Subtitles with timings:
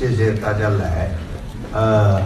[0.00, 1.10] 谢谢大家来。
[1.74, 2.22] 呃，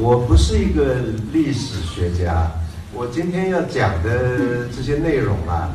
[0.00, 0.96] 我不是一个
[1.32, 2.50] 历史学家，
[2.92, 5.70] 我今天要讲的这些内容啊，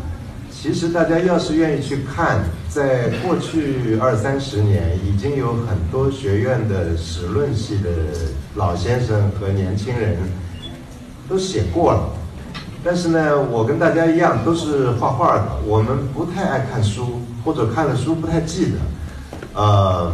[0.51, 7.89] 其实大家要是愿意去看，在过去二三十年，已经有很多学院的史论系的
[8.55, 10.18] 老先生和年轻人
[11.30, 12.10] 都写过了。
[12.84, 18.78] 但是呢，我跟大家一样，都是画画的，我们不太爱看书，或者看了书不太记得。
[19.54, 20.12] 呃，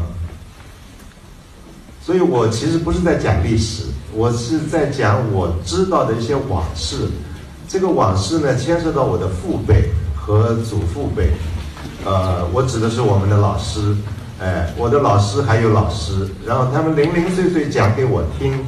[2.03, 3.83] 所以我其实不是在讲历史，
[4.13, 7.07] 我是在讲我知道的一些往事。
[7.67, 11.31] 这个往事呢，牵涉到我的父辈和祖父辈。
[12.03, 13.95] 呃，我指的是我们的老师，
[14.39, 18.59] 哎，我的老师还有老师，然后他们零零碎碎讲给我听，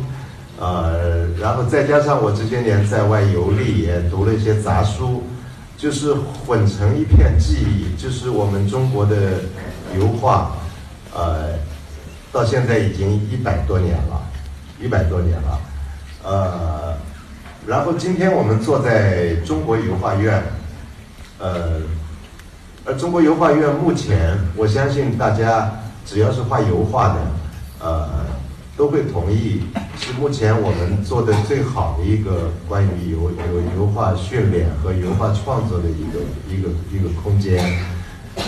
[0.59, 5.23] 呃，然后再加上我这些年在外游历，也读了一些杂书，
[5.75, 9.15] 就是混成一片记忆，就是我们中国的
[9.97, 10.51] 油画。
[11.15, 11.49] 呃，
[12.33, 14.19] 到现在已经一百多年了，
[14.81, 15.61] 一百多年了，
[16.23, 16.97] 呃，
[17.67, 20.41] 然后今天我们坐在中国油画院，
[21.37, 21.79] 呃，
[22.83, 25.71] 而中国油画院目前，我相信大家
[26.07, 27.21] 只要是画油画的，
[27.79, 28.09] 呃，
[28.75, 29.61] 都会同意，
[29.99, 37.63] 是目前我们做的最好的一个关于油油油画训练和油画创作的一个一个一个空间，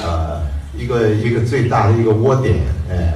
[0.03, 0.41] 呃。
[0.78, 2.58] 一个一个最大的一个窝点，
[2.91, 3.13] 哎，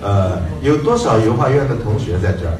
[0.00, 2.54] 呃，有多少油画院的同学在这儿？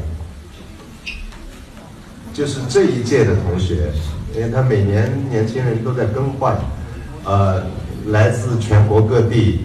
[2.34, 3.92] 就是这一届的同学，
[4.34, 6.56] 因为他每年年轻人都在更换，
[7.24, 7.62] 呃，
[8.06, 9.60] 来自全国各地，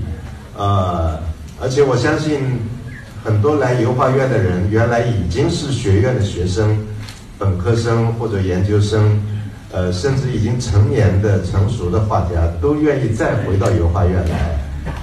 [0.58, 1.20] 呃，
[1.62, 2.40] 而且我相信
[3.24, 6.78] 很多来油画院的人原来已经是学院的学生，
[7.38, 9.22] 本科生或者研究生。
[9.76, 14.60] 呃，甚至已经成年的成熟的画家都愿意再回到油画院来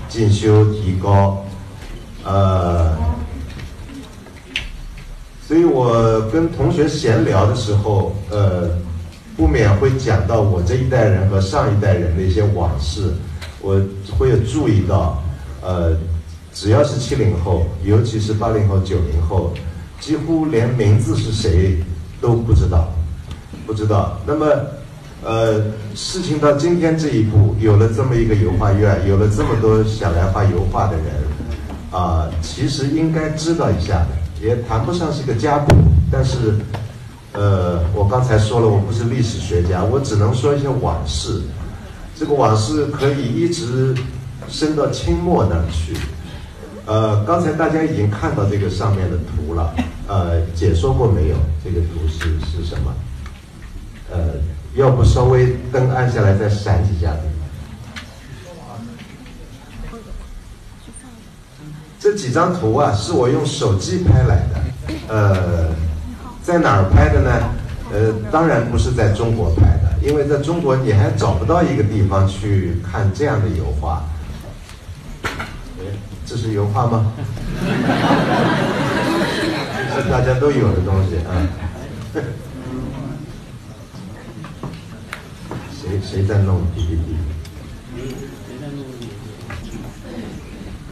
[0.08, 1.44] 进修提高，
[2.24, 2.96] 呃，
[5.46, 8.68] 所以我跟同学闲聊的时候，呃，
[9.36, 13.12] 不免会讲到我这一代人和上一代人的一些往事，
[13.60, 13.80] 我
[14.18, 15.22] 会有注意到，
[15.62, 15.96] 呃，
[16.52, 19.52] 只要是七零后，尤其是八零后、九零后，
[19.98, 21.78] 几乎连名字是谁
[22.20, 22.88] 都不知道。
[23.66, 24.18] 不知道。
[24.26, 24.46] 那么，
[25.22, 25.62] 呃，
[25.94, 31.06] 事情到今天这一步，有了这么一个油画院，有了这么多想来画油画的人，
[31.90, 35.74] 啊，其实应该知道一下的，也谈不上是个家谱。
[36.10, 36.56] 但是，
[37.32, 41.42] 呃，我刚才说了，我不是历史学家，我只能说一些往事。
[42.16, 43.94] 这个往事可以一直
[44.48, 45.96] 伸到清末那儿去。
[46.86, 49.74] 呃，刚才大家已经看到这个上面的图了。
[50.06, 51.36] 呃，解说过没有？
[51.64, 52.92] 这个图是是什么？
[54.10, 54.18] 呃，
[54.74, 57.14] 要不稍微灯暗下来再闪几下。
[62.00, 64.58] 这几张图啊，是我用手机拍来的。
[65.08, 65.68] 呃，
[66.42, 67.30] 在哪儿拍的呢？
[67.92, 74.02] 呃，当然不是在中国拍的，因为在中国你还找不到一个地方去看这样的油画。
[76.24, 77.12] 这是油画吗？
[79.94, 81.36] 这是大家都有的东西啊。
[86.02, 87.16] 谁在弄 PPT？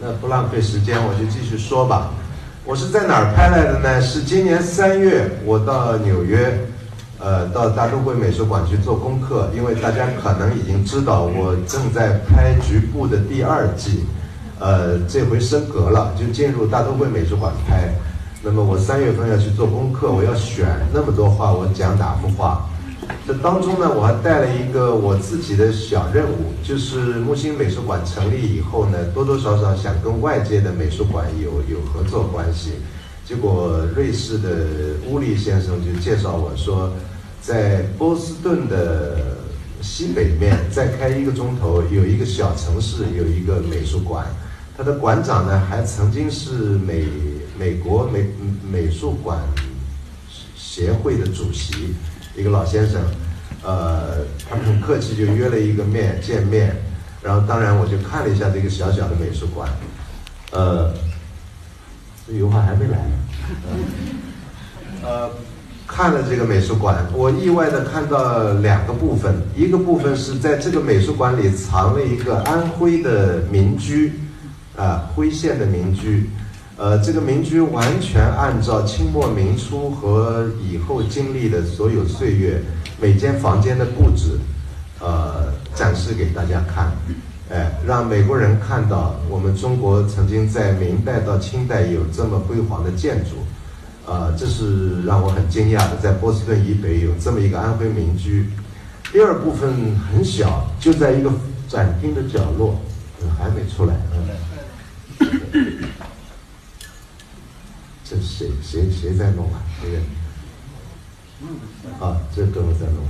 [0.01, 2.11] 那不浪费时间，我就继续说吧。
[2.63, 4.01] 我是在哪儿拍来的呢？
[4.01, 6.57] 是今年三月，我到纽约，
[7.19, 9.49] 呃，到大都会美术馆去做功课。
[9.53, 14.05] 因为大家可能已经知道，我正在拍《局部》的第二季，
[14.59, 17.89] 呃，这回升格了，就进入大都会美术馆拍。
[18.41, 22.68] 那么我三月份要去做功课，我要选那么多画，我讲哪幅画？
[23.27, 32.71] 这当中呢，我还带了一个我自己的小任务，就是木星美术馆成立以后呢，多多少少想跟外界的美术馆有有合作关系。
[33.25, 34.65] 结果瑞士的
[35.07, 36.91] 乌利先生就介绍我说，
[37.41, 39.37] 在波士顿的
[39.81, 44.25] 西北面再开一个钟头，有一个小城市有一个美术馆，
[44.75, 47.05] 他的馆长呢还曾经是美
[47.59, 48.25] 美国美
[48.71, 49.39] 美术馆
[50.55, 51.93] 协会的主席。
[52.39, 53.01] 一个老先生，
[53.65, 54.19] 呃，
[54.49, 56.73] 他们很客气，就约了一个面见面，
[57.21, 59.69] 然后当然我就看了一下这个小小的美术馆，
[60.51, 60.93] 呃，
[62.25, 63.11] 这油画还没来呢，
[65.03, 65.29] 呃，
[65.85, 74.13] 看了这个美术馆，我意外的看到两个部分，一个部分是在这个美术馆里藏了一个安徽的民居，
[74.77, 76.29] 啊，徽县的民居。
[76.79, 82.61] 呃，这个民居完全按照清末民初和以后经历的所有岁月，
[83.01, 84.39] 每间房间的布置，
[85.01, 86.89] 呃，展示给大家看。
[87.49, 98.47] 哎，让美国人看到我们中国曾经在明代到清代有这么辉煌的建筑，啊，这是让我很惊讶的，在波士顿以北有这么一个安徽民居。
[99.11, 99.69] 第二部分
[100.13, 101.29] 很小，就在一个
[101.67, 102.79] 展厅的角落，
[103.37, 103.95] 还没出来。
[104.13, 105.29] 嗯
[108.09, 109.61] 这谁谁谁在弄啊？
[109.83, 109.97] 这个
[112.03, 113.05] 啊，这哥们在弄。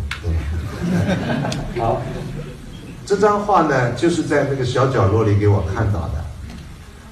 [1.79, 2.01] 好，
[3.05, 6.25] 这张画呢，就是在那个小角落里给我看到的。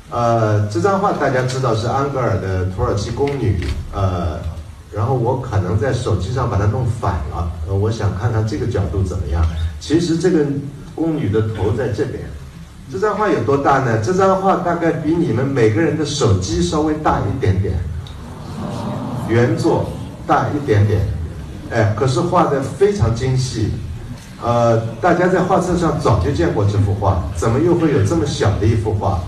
[0.09, 3.65] 呃，这张画大家知道是安格尔的土耳其宫女。
[3.93, 4.37] 呃，
[4.93, 7.49] 然后我可能在手机上把它弄反了。
[7.69, 9.47] 呃，我想看看这个角度怎么样。
[9.79, 10.45] 其实这个
[10.93, 12.25] 宫女的头在这边。
[12.89, 13.99] 这张画有多大呢？
[14.01, 17.73] 这张画大概比你们每个人的手机稍微大一点点，
[19.27, 19.91] 原作
[20.25, 21.01] 大一点点，
[21.69, 23.71] 哎，可是画的非常精细，
[24.41, 29.19] 呃，大家在画册上早就见过这幅画，怎么又会有这么小的一幅画？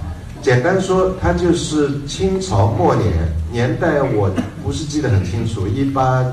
[0.42, 3.12] 简单说，它就是清朝末年，
[3.52, 4.32] 年代我
[4.64, 6.24] 不是记得很清楚，一八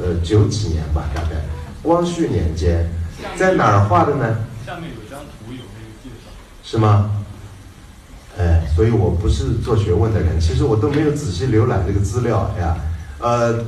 [0.00, 1.30] 呃九几年吧，大概
[1.82, 2.88] 光绪年间，
[3.36, 4.36] 在哪儿画的呢？
[6.70, 7.10] 是吗？
[8.38, 12.76] 哎，所以我不是做学问的人，其实我都没有仔细浏览这个资料呀。
[13.18, 13.58] 呃，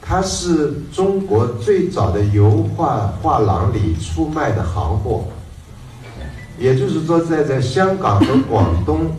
[0.00, 5.26] 它是中国最早的油画画廊里出卖的行货，
[6.58, 9.14] 也就是说，在在香港和广东，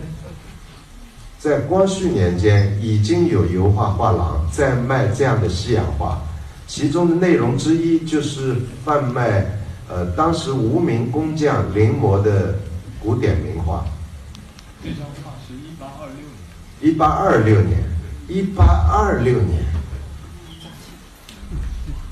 [1.38, 6.19] 在光绪年间已经有油画画廊在卖这样的西洋画，
[6.66, 9.45] 其中的内容之一就是贩卖
[9.88, 12.56] 呃当时无名工匠临摹的。
[13.04, 13.86] 古典名画，
[14.84, 16.38] 这张画是一八二六年。
[16.80, 17.84] 一八二六年，
[18.28, 19.64] 一八二六年，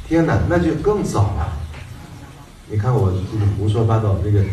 [0.08, 1.54] 天哪，那就更早了。
[2.68, 4.44] 你看我这个胡说八道，这个，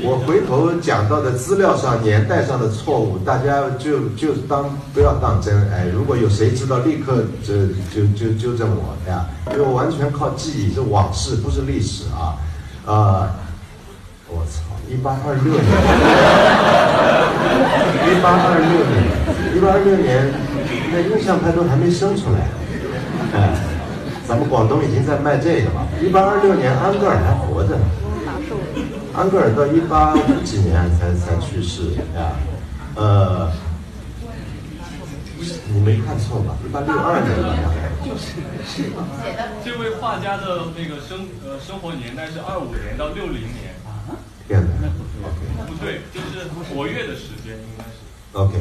[0.00, 5.70] 我回头讲到的资料上年代上的错误，大家就就当不要当真。
[5.70, 12.40] 哎，如果有谁知道，立刻就就就纠正我呀，因为我完全靠记忆，是往事，不是历史啊，
[12.86, 13.36] 啊，
[14.28, 14.71] 我操！
[14.92, 15.64] 一八二六年，
[18.04, 19.08] 一八二六年，
[19.56, 20.28] 一八二六年，
[20.92, 22.44] 那印象派都还没生出来，
[23.32, 23.56] 哎，
[24.28, 25.88] 咱们广东已经在卖这个了。
[26.02, 27.84] 一八二六年，安格尔还活着呢。
[29.16, 32.36] 安格尔到一八五几年才才去世呀，
[32.94, 33.50] 呃，
[35.72, 36.54] 你没看错吧？
[36.68, 37.88] 一八六二年吧，大概。
[39.64, 43.71] 这位画家的那个生呃生活年代是二五年到六零年。
[44.52, 44.68] 天哪！
[45.66, 48.04] 不对，就是活跃的时间应该是。
[48.34, 48.58] OK，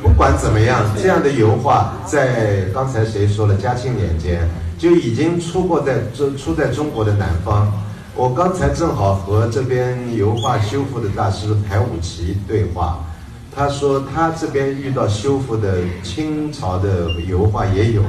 [0.00, 3.56] 不管怎么样，这样的油画在刚才谁说了？
[3.56, 4.48] 嘉庆年间
[4.78, 7.72] 就已经出过在中出在中国的南方。
[8.14, 13.04] 我刚才正好和这边油画修复的大师台武奇对话，
[13.52, 18.04] 他说他这边遇到修复的清朝的油画也有。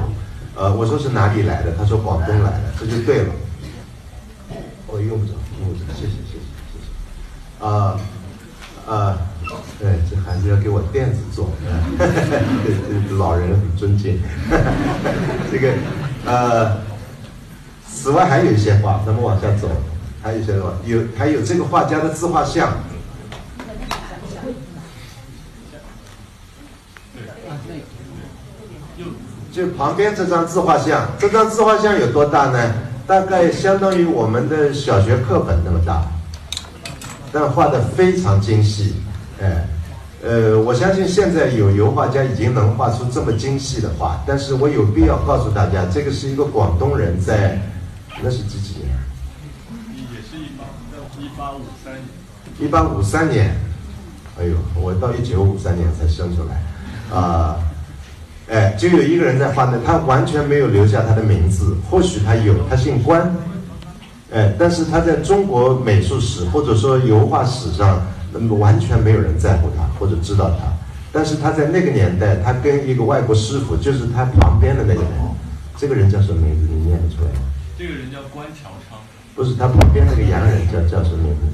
[0.54, 1.72] 呃，我说是哪里来的？
[1.76, 3.32] 他说广东来的，这就对了。
[4.86, 6.29] 我用不着，用不着，谢谢。
[7.60, 8.00] 啊，
[8.88, 9.18] 啊，
[9.78, 11.50] 对，这孩子要给我垫子做，
[13.18, 14.18] 老人很尊敬。
[15.52, 15.72] 这个，
[16.24, 16.78] 呃，
[17.86, 19.68] 此外还有一些画，咱们往下走，
[20.22, 22.72] 还有一些画，有还有这个画家的自画像。
[29.52, 32.72] 就旁边这张自画像，这张自画像有多大呢？
[33.06, 36.04] 大概相当于我们的小学课本那么大。
[37.32, 38.94] 但画的非常精细，
[39.40, 39.64] 哎，
[40.24, 47.56] 呃，我相信现在有油画家已经能画出这么精细的画，但是我有必要告诉大家，这个是一个广东人在，
[48.20, 48.88] 那是几几年？
[50.12, 50.64] 也是一八
[51.20, 52.04] 一八五三年。
[52.58, 53.56] 一八五三年，
[54.38, 57.56] 哎呦，我到一九五三年才生出来，啊，
[58.50, 63.32] 哎，就有一个人在画呢，他完全没有留下他的名字，或许他有，他姓关。
[64.32, 68.00] 哎，但是他在中国美术史或者说油画史上，
[68.32, 70.70] 那么完全没有人在乎他或者知道他。
[71.10, 75.10] 但是他在那个年代，他跟一个外国师傅，就是他旁边的那个人，
[75.76, 76.68] 这个人叫什么名字？
[76.72, 77.40] 你念得出来吗？
[77.76, 79.00] 这个人叫关乔昌。
[79.34, 81.46] 不是他旁边那个洋人叫叫什么名字？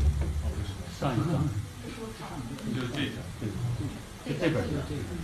[1.00, 1.40] 上一张，
[2.74, 3.24] 就是这张，
[4.26, 4.62] 对，就这本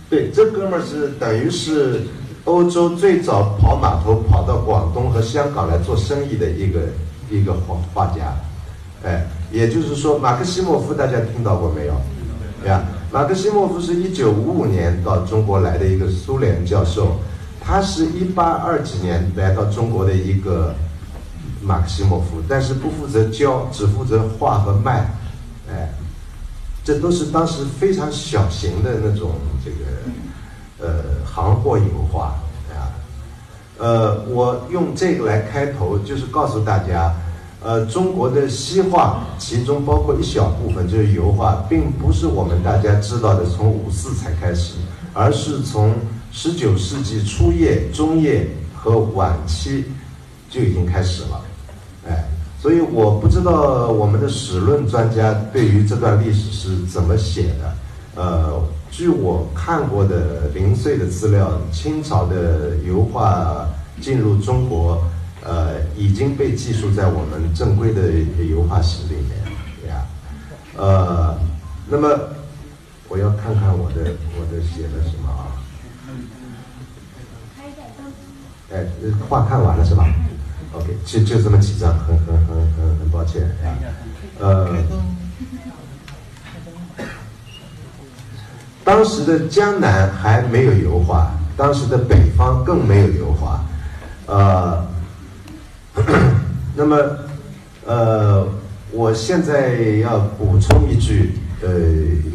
[0.09, 2.01] 对，这哥们儿是等于是
[2.45, 6.79] 欧洲最早跑码头跑到广东和香港来做生意的一个。
[7.33, 8.35] 一个画画家，
[9.03, 11.93] 哎，也就是说，马克西莫夫大家听到过没有？
[12.67, 17.17] 呀，马克西莫夫是一九五五年到中国来的一个苏联教授，
[17.59, 20.75] 他是一八二几年来到中国的一个
[21.61, 25.11] 马克西莫夫，但是不负责教，只负责画和卖，
[25.67, 25.89] 哎，
[26.83, 29.31] 这都是当时非常小型的那种
[29.65, 32.35] 这个呃行货油画
[32.69, 32.93] 啊。
[33.79, 37.13] 呃，我用这个来开头，就是告诉大家，
[37.63, 44.75] 呃，中国的西画，其中包括一小部分就是油画，并不是我们大家知道的从五四才开始，
[45.13, 45.93] 而是从
[46.31, 49.85] 十九世纪初叶、中叶和晚期
[50.49, 51.41] 就已经开始了，
[52.09, 52.25] 哎，
[52.61, 57.75] 所以我不知道我们的史论专家对于这段历史是怎么写的，
[58.15, 58.63] 呃。
[58.95, 63.67] 据我看过的零碎的资料，清朝的油画
[63.99, 65.01] 进入中国，
[65.45, 68.11] 呃，已经被寄宿在我们正规的
[68.43, 69.29] 油画室里面，
[69.81, 70.05] 对呀，
[70.77, 71.37] 呃，
[71.87, 72.17] 那么
[73.09, 75.51] 我要看看我的我的写的什么啊？
[78.71, 78.85] 哎，
[79.27, 80.05] 画看完了是吧
[80.71, 83.75] ？OK，就就这么几张，很很很很很抱歉啊，
[84.39, 84.77] 呃。
[88.85, 93.63] 当时的江南还没有油画，当时的北方更没有油画，
[94.25, 94.85] 呃，
[96.75, 96.97] 那么，
[97.85, 98.47] 呃，
[98.91, 101.69] 我现在要补充一句，呃，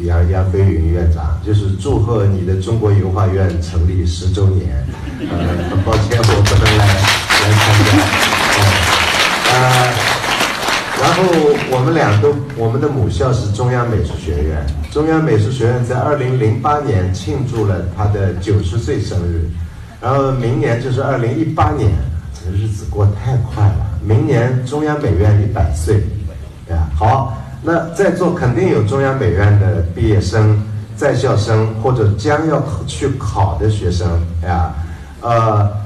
[0.03, 4.85] 杨杨飞云院长，就是祝贺你的中国油画院成立十周年，
[5.19, 5.37] 呃，
[5.69, 6.85] 很抱歉我不能来
[7.41, 9.59] 来参加，呃。
[11.01, 11.23] 然后
[11.71, 14.67] 我们俩都，我们的母校是中央美术学院。
[14.91, 19.47] 中央美术学院在二零零八年庆祝了他的九十岁生日，
[20.01, 21.89] 然后明年就是二零一八年，
[22.51, 23.85] 日子过太快了。
[24.03, 26.03] 明年中央美院一百岁，
[26.67, 26.89] 对吧？
[26.95, 30.61] 好，那在座肯定有中央美院的毕业生、
[30.95, 34.07] 在校生或者将要去考的学生，
[34.43, 34.73] 呀，
[35.21, 35.79] 呃。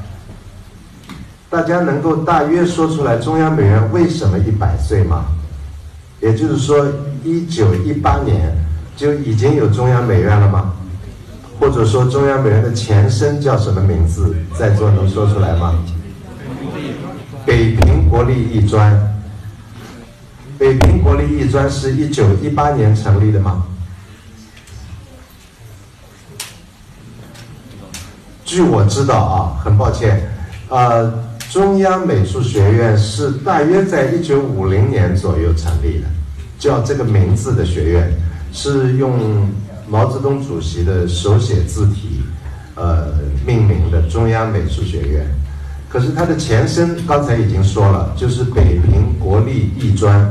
[1.50, 5.26] 大家能够大约说出来中央美院为什么一百岁吗？
[6.20, 6.84] 也就是说，
[7.24, 8.52] 一九一八年
[8.96, 10.74] 就已经有中央美院了吗？
[11.60, 14.36] 或者说中央美院的前身叫什么名字？
[14.58, 15.76] 在座能说出来吗？
[17.46, 18.98] 北平国立艺专。
[20.58, 23.66] 北平国立艺专是一九一八年成立的吗？
[28.46, 30.30] 据我知道啊，很抱歉，
[30.70, 31.24] 呃。
[31.52, 36.08] 中央美术学院是大约在一九五零年左右成立的，
[36.58, 38.12] 叫这个名字的学院
[38.52, 39.48] 是用
[39.88, 42.24] 毛泽东主席的手写字体，
[42.74, 43.10] 呃
[43.46, 45.28] 命名的中央美术学院。
[45.94, 50.28] 可是它的前身刚才已经说了，就是北平国立艺专。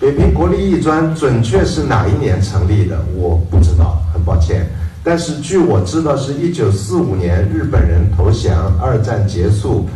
[0.00, 4.68] 北平国立艺专准确是哪一年成立的，我不知道，很抱歉。
[5.04, 9.88] 但是据我知道，是一九四五年日本人投降，二战结束。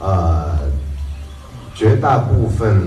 [0.00, 0.58] 呃，
[1.76, 2.82] 绝大部分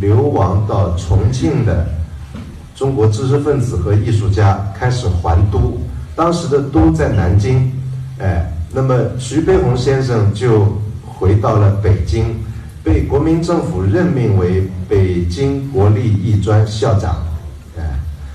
[0.00, 1.86] 流亡到重庆的
[2.74, 5.78] 中国知识分子和艺术家开始还都，
[6.16, 7.70] 当时的都在南京，
[8.18, 10.66] 哎，那么徐悲鸿先生就
[11.06, 12.24] 回到了北京，
[12.82, 17.22] 被国民政府任命为北京国立艺专校长，
[17.78, 17.82] 哎，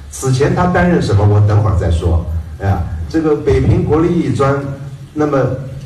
[0.09, 1.27] 此前他担任什么？
[1.27, 2.25] 我等会儿再说，
[2.59, 4.57] 哎，这个北平国立艺专，
[5.13, 5.37] 那么。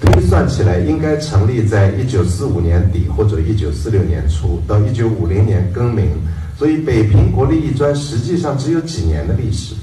[0.06, 6.10] 推算起来，应该成立在一九四五年底或者一九四六年初，到一九五零年更名。
[6.58, 9.76] 所以，北平国立艺专实际上只有几年的历史，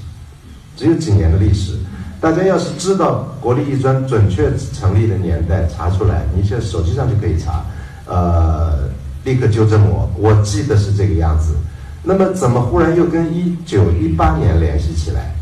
[0.77, 1.73] 只有几年的历史。
[2.21, 7.65] 大家要是知道国立艺专准确成立的年代，查出来，你现在手机上就可以查。
[8.05, 8.87] 呃，
[9.25, 11.55] 立刻纠正我，我记得是这个样子。
[12.03, 15.33] 那么，怎么忽然又跟一九一八年联系起来？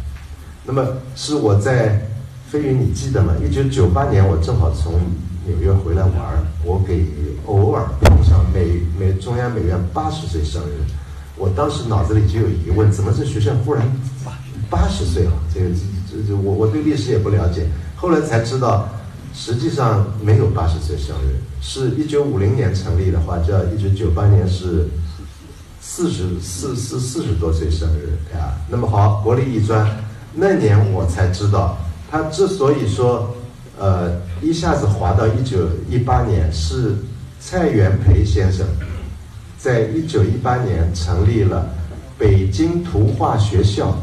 [0.65, 0.83] 那么
[1.15, 2.01] 是我在。
[2.49, 3.31] 飞云，你记得吗？
[3.39, 4.93] 一九九八年，我正好从
[5.45, 7.05] 纽约回来玩儿，我给
[7.45, 10.81] 偶尔碰上美美中央美院八十岁生日，
[11.37, 13.85] 我当时脑子里就有疑问：怎么这学校忽然
[14.67, 15.31] 八十岁了？
[15.53, 15.67] 这个
[16.09, 18.89] 这这我我对历史也不了解，后来才知道，
[19.33, 24.87] 实际上没有八十岁生日，是一九五零年成立的话，叫一九九八年是
[25.79, 28.57] 四十四四四十多岁生日啊。
[28.69, 29.87] 那么好，国立艺专
[30.33, 31.77] 那年我才知道。
[32.11, 33.35] 他之所以说，
[33.77, 36.95] 呃，一下子滑到一九一八年，是
[37.39, 38.65] 蔡元培先生
[39.59, 41.69] 在一九一八年成立了
[42.17, 43.95] 北京图画学校，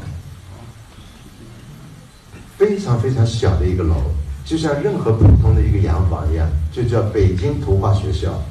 [2.57, 3.97] 非常非常小的一个楼，
[4.45, 8.43] 就像任何普通的一个洋房一样，就叫北京图画学校，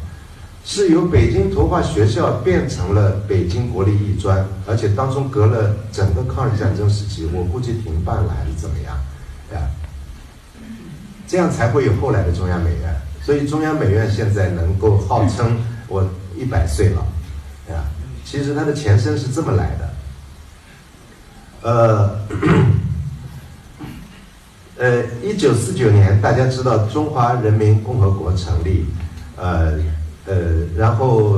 [0.64, 8.96] 是由北京图画学校变成了北京国立艺专，而且当中隔了整个抗日战争时期，我估计停办了还是怎么样。
[9.54, 9.70] 啊，
[11.28, 12.96] 这样才会有后来的中央美院。
[13.24, 15.58] 所以中央美院现在能够号称
[15.88, 16.08] 我
[16.38, 17.02] 一百岁了，
[17.70, 17.90] 啊，
[18.24, 19.94] 其实它的前身是这么来的。
[21.64, 22.20] 呃，
[24.77, 28.86] 呃，一九四九年，大家知道中华人民共和国成立，
[29.38, 29.79] 呃
[30.25, 30.36] 呃，
[30.75, 31.38] 然后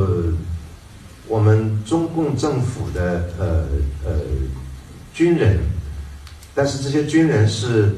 [1.27, 3.65] 我们中共政府的呃
[4.03, 4.11] 呃
[5.13, 5.59] 军人，
[6.55, 7.95] 但是这些军人是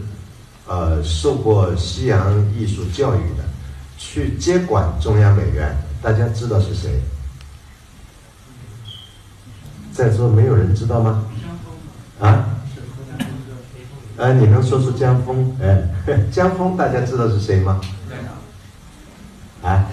[0.67, 3.46] 呃受过西洋艺术教育的，
[3.98, 7.00] 去接管中央美院，大家知道是谁？
[9.93, 11.24] 在座没有人知道吗？
[12.19, 12.59] 啊？
[14.20, 15.56] 呃，你能说出江峰？
[15.62, 15.82] 哎，
[16.30, 17.80] 江峰，大家知道是谁吗？
[19.64, 19.86] 啊？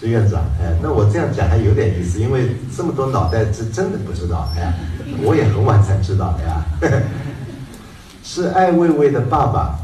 [0.00, 0.40] 是院长。
[0.60, 4.50] 哎，那我这样讲还有点意思，因为这么多脑袋是真的不知道。
[4.56, 4.74] 哎，
[5.22, 6.64] 我也很晚才知道的呀。
[8.24, 9.78] 是艾未未的爸爸，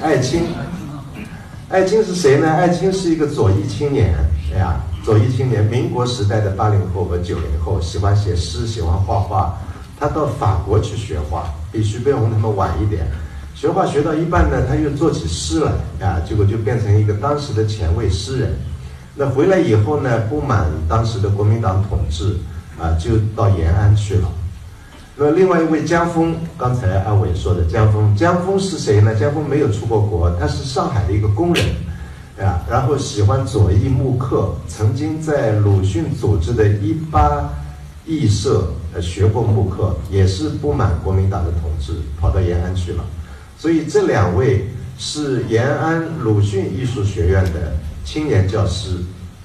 [0.00, 0.46] 艾青。
[1.68, 2.50] 艾青是谁呢？
[2.50, 4.14] 艾青是一个左翼青年。
[4.54, 9.58] 哎呀，左翼青年，民国时代的八零后和九零后，喜欢写诗，喜欢画画。
[10.00, 13.04] 他到法国去学画，比徐悲鸿他们晚一点。
[13.52, 18.52] 学画学到一半呢，他又做起诗来啊，结果就变成一个当时的前卫诗人。
[19.16, 22.36] 那回来以后呢，不满当时的国民党统治
[22.78, 24.28] 啊，就到延安去了。
[25.16, 29.14] 那另外一位江峰，刚才阿伟说的江峰，江峰是谁呢？
[29.14, 31.64] 江峰没有出过国，他是上海的一个工人
[32.38, 37.48] 啊，然后喜欢左翼木刻，曾经在鲁迅组织的一八
[38.06, 38.64] 艺社。
[39.00, 43.04] 学过木刻，也是不满国民党的统治，跑到延安去了。
[43.58, 47.74] 所以这两位是延安鲁迅艺术学院的
[48.04, 48.96] 青年教师，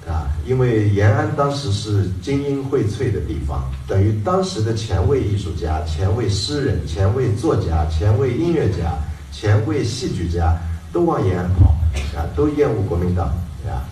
[0.07, 8.97] 啊，因为延安当时是精英荟萃的地方，等于当时的前卫艺术家、前卫诗人、前卫作家、前卫音乐家、
[9.31, 10.57] 前卫戏剧家
[10.91, 11.69] 都往延安跑，
[12.17, 13.27] 啊，都厌恶国民党，
[13.67, 13.85] 啊，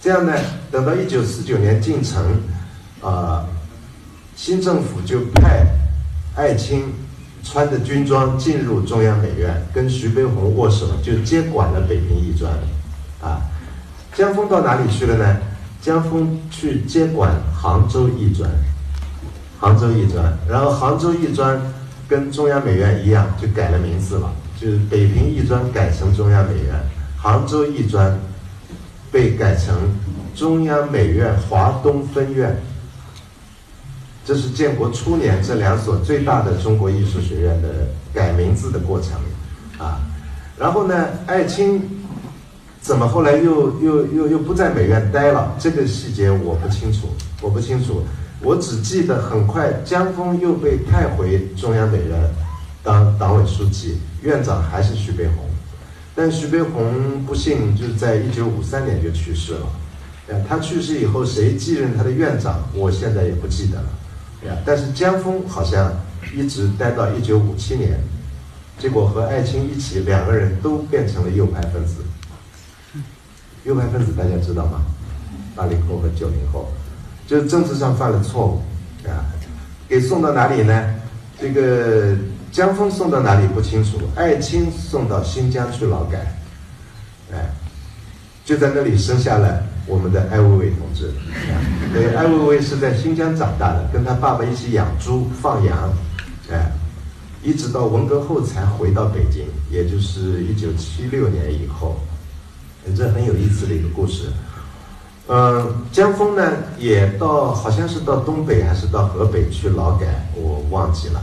[0.00, 0.32] 这样呢，
[0.70, 2.40] 等到一九四九年进城，
[3.00, 3.46] 啊。
[4.42, 5.66] 新政府就派
[6.34, 6.84] 艾青
[7.44, 12.50] 穿着军装进入中央美院，跟徐悲鸿握手，就接管了北平艺专。
[13.20, 13.42] 啊，
[14.14, 15.36] 江峰到哪里去了呢？
[15.82, 18.50] 江峰去接管杭州艺专，
[19.58, 21.60] 杭州艺专，然后杭州艺专
[22.08, 26.74] 跟中央美院一样，就改了名字了，就是北平艺专改成中央美院，
[27.18, 28.18] 杭州艺专
[29.12, 29.76] 被改成
[30.34, 32.56] 中央美院华东分院。
[34.30, 39.14] 这是建国初年这两所最大的中国艺术学院的改名字的过程，
[39.76, 39.98] 啊，
[40.56, 41.82] 然后呢，艾青
[42.80, 45.52] 怎么后来又又又又不在美院待了？
[45.58, 47.08] 这个细节我不清楚，
[47.42, 48.04] 我不清楚，
[48.40, 52.16] 我只记得很快江峰又被派回中央美院
[52.84, 55.44] 当党委书记，院长还是徐悲鸿，
[56.14, 59.66] 但徐悲鸿不幸就是在一九五三年就去世了，
[60.48, 63.88] 他去世以后谁继任他的院长，我现在也不记得了。
[64.64, 65.92] 但是江峰好像
[66.34, 67.98] 一直待到一九五七年，
[68.78, 71.96] 结果和艾青一起，两个人都变成了右派分子。
[73.64, 74.82] 右派分子大家知道吗？
[75.54, 76.72] 八零后和九零后，
[77.26, 78.62] 就是政治上犯了错误，
[79.06, 79.28] 啊，
[79.88, 80.94] 给送到哪里呢？
[81.38, 82.16] 这个
[82.50, 86.18] 江峰送到哪里不清楚，艾青送到新疆去劳改，
[87.32, 87.50] 哎，
[88.44, 89.62] 就在那里生下了。
[89.86, 91.12] 我们的艾薇薇同志，
[91.92, 95.92] 对，艾薇薇是在新疆长大的，跟他爸爸一起养猪放羊，
[96.50, 96.70] 哎，
[97.42, 101.96] 一直到文革后才回到北京，也就是一九七六年以后，
[102.96, 104.30] 这很有意思的一个故事。
[105.28, 111.22] 嗯，江峰呢也到，好像是到东北还是到河北去劳改，我忘记了。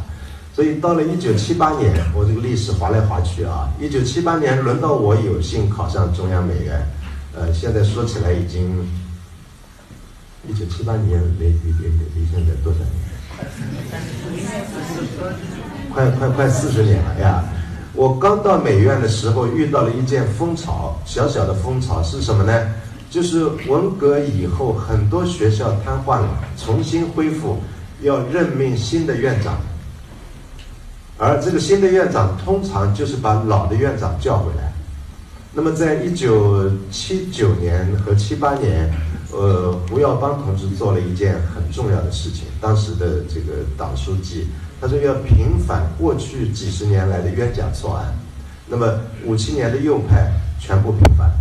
[0.55, 6.87] 所以到了一九七八年，我这个历史划来划去啊，一九七八年轮到我有幸考上中央美院。
[7.39, 8.83] 呃，现在说起来已经
[10.47, 12.89] 一九七八年，离离离离现在多少年？
[15.93, 17.43] 快快快四十年了呀！
[17.93, 22.73] 我刚到美院的时候遇到了一件风潮，小小的风潮是什么呢？
[23.11, 27.59] 就是文革以后很多学校瘫痪了，重新恢复，
[28.01, 29.59] 要任命新的院长，
[31.19, 34.73] 而这个新的院长通常就是把老的院长叫回来。
[35.57, 38.93] 那么，在一九七九年和七八年，
[39.31, 42.43] 呃，胡耀邦同志做了一件很重要的事情。
[42.61, 48.13] 当时的这个党书记他说要平反过去几十年来的冤假错案。
[48.67, 51.31] 那么五七年的右派全部平反。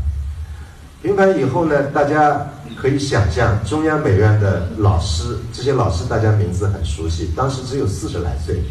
[1.03, 8.63] 平反以后呢，大家可以想象，中央美院的老师，这些老师大家名字很熟悉，当时只有四十来岁。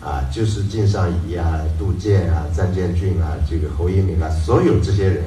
[0.00, 5.24] 啊，就是靳尚谊啊、杜建啊、张建军啊、这个侯一鸣啊，所有这些人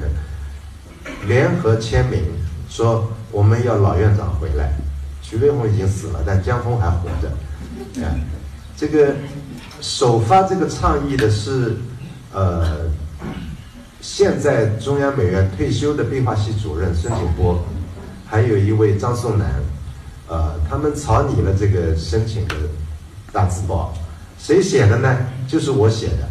[1.28, 2.22] 联合签名
[2.68, 4.72] 说我们要老院长回来。
[5.22, 7.28] 徐悲鸿已经死了，但江峰还活着。
[8.04, 8.12] 啊，
[8.76, 9.14] 这个
[9.80, 11.76] 首发这个倡议的是
[12.32, 12.90] 呃，
[14.00, 17.64] 现在中央美院退休的壁画系主任孙景波，
[18.26, 19.48] 还有一位张颂南，
[20.28, 22.56] 呃，他们草拟了这个申请的
[23.32, 23.94] 大字报。
[24.44, 25.16] 谁写的呢？
[25.48, 26.28] 就是我写的，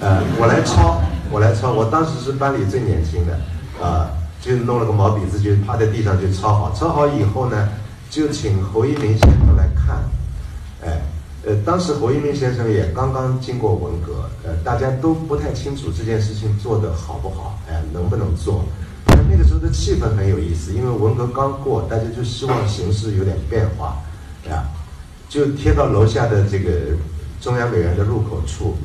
[0.00, 1.72] 呃，我来抄，我来抄。
[1.74, 3.38] 我当时是班里最年轻的，
[3.84, 4.08] 啊，
[4.40, 6.74] 就弄了个毛笔字，就趴在地上就抄好。
[6.74, 7.68] 抄好以后呢，
[8.08, 9.98] 就请侯一鸣先生来看，
[10.82, 11.02] 哎，
[11.44, 18.64] 呃，当时侯一鸣先生也刚刚经过文革，呃，大家都不太清楚这件事情做得好不好，哎，能不能做。
[19.04, 23.98] 但那个时候的气氛很有意思，因为文革刚过，大家就希望形势有点变化，
[24.48, 24.64] 啊，
[25.28, 26.70] 就贴到楼下的这个。
[27.40, 28.76] 中央美院的入口处，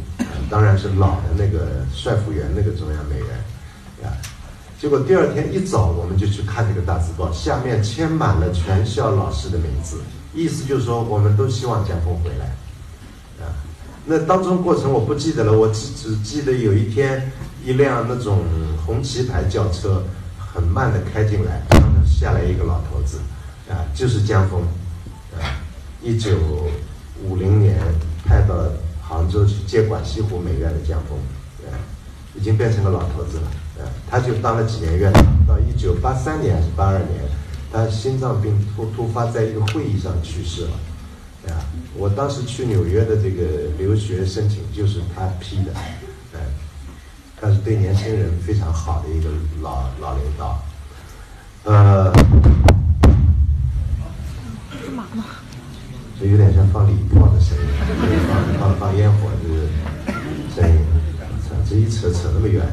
[0.50, 4.16] 当然是老的那个帅府园那个中央美院，啊，
[4.80, 9.98] 结果第二天一早我们就去看这个大字报，下面签满了全校老师的名字，
[10.34, 12.46] 意思就是说我们都希望江峰回来，
[13.46, 13.52] 啊，
[14.06, 17.30] 那当中过程我不记得了，我只只记得有一天
[17.62, 18.46] 一辆那种
[18.86, 20.02] 红旗牌轿车
[20.38, 21.62] 很慢的开进来，
[22.06, 23.20] 下来一个老头子，
[23.70, 24.62] 啊，就是江峰，
[25.34, 25.60] 啊，
[26.02, 26.32] 一九
[27.22, 27.78] 五零年。
[28.26, 28.56] 派到
[29.02, 31.18] 杭州去接管西湖美院的江峰，
[31.64, 31.72] 呃，
[32.34, 37.22] 已经变成个老头子了，呃，他就当了几年院长，到一九八三年还是八二年，
[37.72, 40.72] 他心脏病突突发，在一个会议上去世了，
[41.50, 41.62] 啊，
[41.96, 45.72] 我当时去纽约的这个留学申请就是他批的，
[46.34, 46.40] 呃，
[47.40, 49.30] 他是对年轻人非常好的一个
[49.62, 50.64] 老老领导，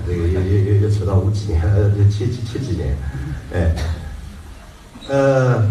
[0.07, 2.97] 这个又又又又扯到五几年，呃，七七七几年，
[3.53, 3.75] 哎，
[5.09, 5.71] 呃，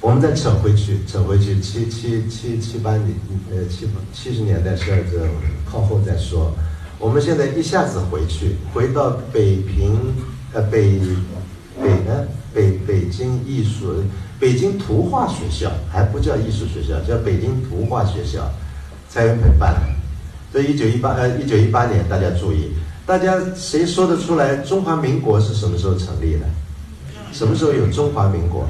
[0.00, 3.14] 我们再扯回去，扯回去七七七七八年，
[3.50, 5.28] 呃，七八七十年代，十二个
[5.64, 6.54] 靠后再说。
[6.98, 10.14] 我们现在一下子回去，回到北平，
[10.52, 10.98] 呃，北
[11.80, 14.02] 北呢，北北京艺术。
[14.38, 18.52] 北京图画学校还不叫艺术学校，叫北京图画学校，
[19.08, 19.74] 蔡元培办
[20.52, 20.62] 的。
[20.62, 22.72] 这一九一八呃一九一八年，大家注意，
[23.06, 26.46] 大家谁说得出来中华民国是什么时候成立的？
[27.32, 28.68] 什么时候有中华民国？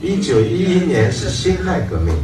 [0.00, 2.14] 一九一一年是辛亥革命，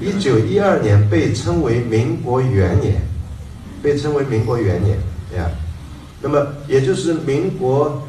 [0.00, 3.00] 一九一二年被称为民国元年，
[3.82, 4.98] 被称为民国元年
[5.36, 5.50] 呀。
[6.20, 8.02] 那么也就是民国。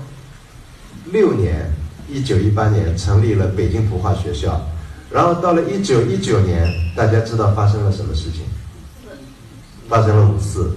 [1.11, 1.65] 六年，
[2.07, 4.63] 一九一八年成立了北京图画学校，
[5.11, 8.43] 然后到了一九一九年，大家知道发生了什么事情？
[9.89, 10.71] 发生了五四。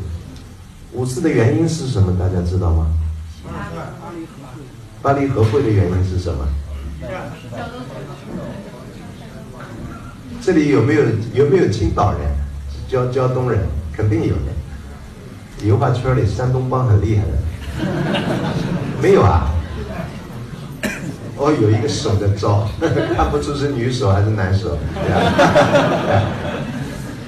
[0.92, 2.16] 五四的原因是什么？
[2.18, 2.86] 大家知道吗？
[5.02, 6.46] 巴黎和会的原因是什么？
[10.40, 11.02] 这里有没有
[11.34, 12.20] 有没有青岛人？
[12.88, 13.66] 胶胶东人？
[13.92, 15.66] 肯定有的。
[15.66, 17.32] 油画圈里山东帮很厉害的。
[19.00, 19.50] 没有啊？
[21.42, 22.68] 哦，有一个手的招，
[23.16, 24.78] 看不出是女手还是男手。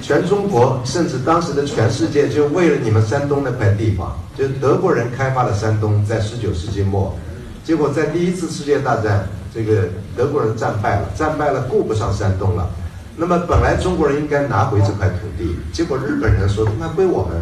[0.01, 7.17] 全中国，甚至当时的全世界，就为了你们山东那块地方，就德国人开发了山东，在十九世纪末，
[7.65, 12.69] 结果在第一次世界大战，这个德国人战败了，战败了顾不上山东了。
[13.17, 17.33] 那么本来中国人应该拿回这块土地，结果日本人说那归我们。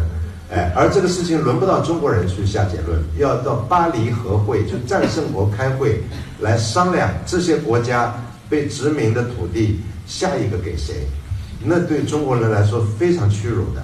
[0.53, 6.03] 哎，而这个事情轮不到中国人去下结论，要到巴黎和会，就战胜国开会
[6.41, 8.13] 来商量这些国家
[8.47, 11.07] 被殖民的土地下一个给谁，
[11.59, 13.81] 那对中国人来说非常屈辱的，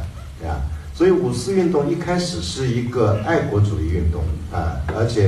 [0.47, 0.62] 啊，
[0.93, 4.21] 所以五四运动一开始是一个爱国主义运动
[4.53, 5.27] 啊，而且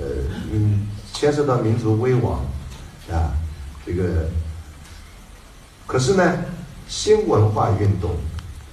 [0.00, 0.06] 呃
[0.52, 2.44] 嗯牵涉到民族危亡
[3.08, 3.30] 啊，
[3.86, 4.28] 这个，
[5.86, 6.38] 可是呢，
[6.88, 8.10] 新文化运动。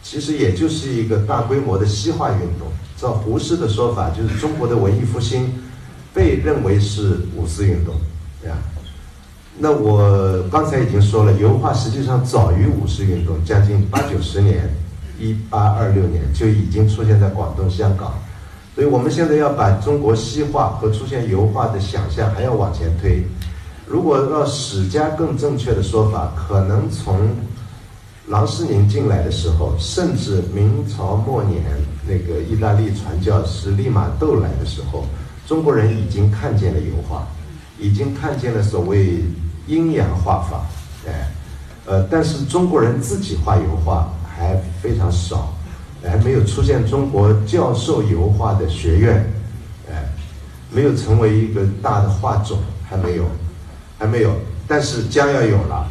[0.10, 2.70] 其实也就是一个大规模的西化运动。
[2.96, 5.54] 照胡适的说法，就是中国的文艺复兴
[6.13, 7.93] 被认为是五四运动，
[8.41, 8.58] 对吧？
[9.60, 14.74] 那我刚才已经说了，油画实际上早于五四运动将近八九十年，
[15.20, 18.13] 一八二六年就已经出现在广东、香港。
[18.76, 23.28] 所以我们现在要把中国西化和出现油画的想象还要往前推。
[23.86, 27.36] 如果要史家更正确的说法，可能从。
[28.28, 31.63] 郎世宁进来的时候，甚至明朝末年
[32.06, 35.06] 那个意大利传教士利玛窦来的时候，
[35.48, 37.26] 中国人已经看见了油画，
[37.80, 39.24] 已经看见了所谓
[39.66, 40.66] 阴阳画法，
[41.08, 41.32] 哎，
[41.86, 45.54] 呃，但是中国人自己画油画还非常少，
[46.04, 49.26] 还没有出现中国教授油画的学院，
[49.90, 50.04] 哎，
[50.70, 52.58] 没有成为一个大的画种，
[52.90, 53.24] 还没有，
[53.98, 54.34] 还没有。
[54.68, 55.88] 但是将要有了。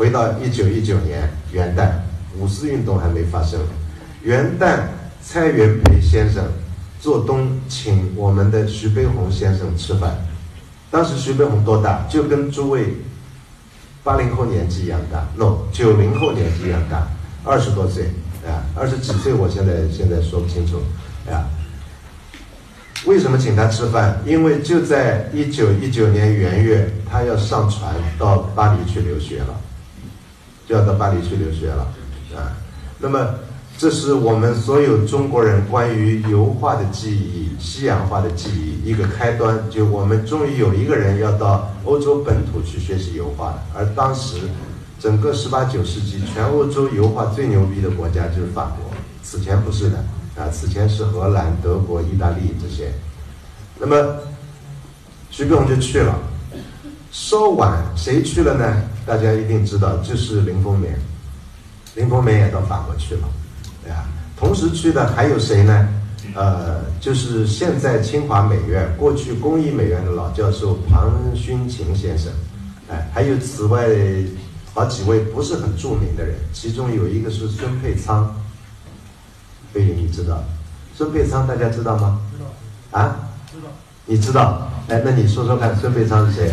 [0.00, 1.90] 回到一九一九年元旦，
[2.38, 3.60] 五四运动还没发生，
[4.22, 4.78] 元旦
[5.20, 6.42] 蔡元培先生
[6.98, 10.16] 做东请我们的徐悲鸿先生吃饭，
[10.90, 12.06] 当时徐悲鸿多大？
[12.08, 12.94] 就跟诸位
[14.02, 17.06] 八零后年纪一样大，no 九零后年纪一样大，
[17.44, 18.04] 二十多岁
[18.46, 20.80] 啊，二十几岁我现在现在说不清楚
[21.30, 21.44] 啊。
[23.04, 24.18] 为什么请他吃饭？
[24.24, 29.60] 因为就在一九一九年元月，他要上船到巴黎去留学了，
[30.70, 31.82] 要到巴黎去留学了，
[32.36, 32.56] 啊，
[32.98, 33.34] 那么
[33.76, 39.58] 这是我们所有中国人关于油画的记忆、西洋画的记忆一个开端。
[39.68, 44.36] 就我们终于有一个人要到欧洲本土去学习油画了，而当时
[44.98, 48.90] 整个十八九世纪全欧洲油画最牛逼的国家就是法国，
[49.22, 49.98] 此前不是的。
[50.36, 52.92] 啊，此前是荷兰、德国、意大利这些，
[53.78, 54.16] 那么
[55.30, 56.16] 徐悲鸿就去了。
[57.10, 58.82] 稍晚谁去了呢？
[59.06, 60.98] 大家一定知道，就是林风眠。
[61.94, 63.28] 林风眠也到法国去了，
[63.82, 64.04] 对啊。
[64.36, 65.88] 同时去的还有谁呢？
[66.34, 72.32] 呃，就是现在清华美院、过去工艺美院的老教授庞勋琴先生，
[72.88, 73.88] 哎，还有此外
[74.72, 78.32] 好几位不是很著名的人，其中有一个是孙佩仓。
[79.72, 80.44] 贝林，你知道
[80.94, 81.46] 孙佩仓？
[81.46, 82.20] 大家知道吗？
[82.32, 83.00] 知道。
[83.00, 83.16] 啊？
[83.50, 83.68] 知道。
[84.06, 84.70] 你知道？
[84.88, 86.50] 哎，那你说说看，孙佩仓是谁？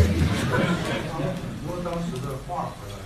[1.66, 2.96] 我当时的画回来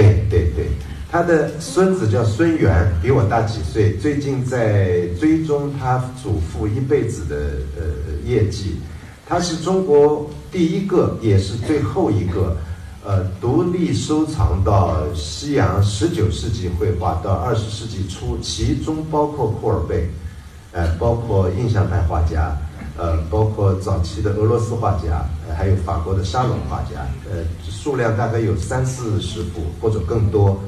[0.00, 0.66] 对对对，
[1.10, 3.96] 他的孙子叫孙元，比我大几岁。
[3.96, 7.36] 最近在追踪他祖父一辈子的
[7.76, 7.82] 呃
[8.24, 8.76] 业绩，
[9.26, 12.56] 他是中国第一个，也是最后一个。
[13.02, 20.06] 呃，独立收藏到西洋十九世纪绘画到二十世纪初，其中包括库尔贝，
[20.72, 22.54] 呃，包括印象派画家，
[23.00, 30.60] 呃，包括早期的俄罗斯画家，呃还有法国的沙龙画家，呃，数量大概有三四十幅或者更多，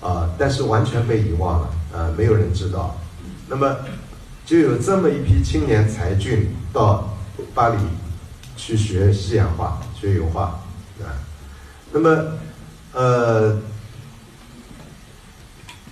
[0.00, 2.96] 啊，但是完全被遗忘了，呃，没有人知道。
[3.48, 3.76] 那么，
[4.46, 7.16] 就有这么一批青年才俊到
[7.52, 7.76] 巴黎
[8.56, 10.60] 去学西洋画、学油画，
[11.00, 11.18] 啊。
[11.90, 12.24] 那么，
[12.92, 13.58] 呃，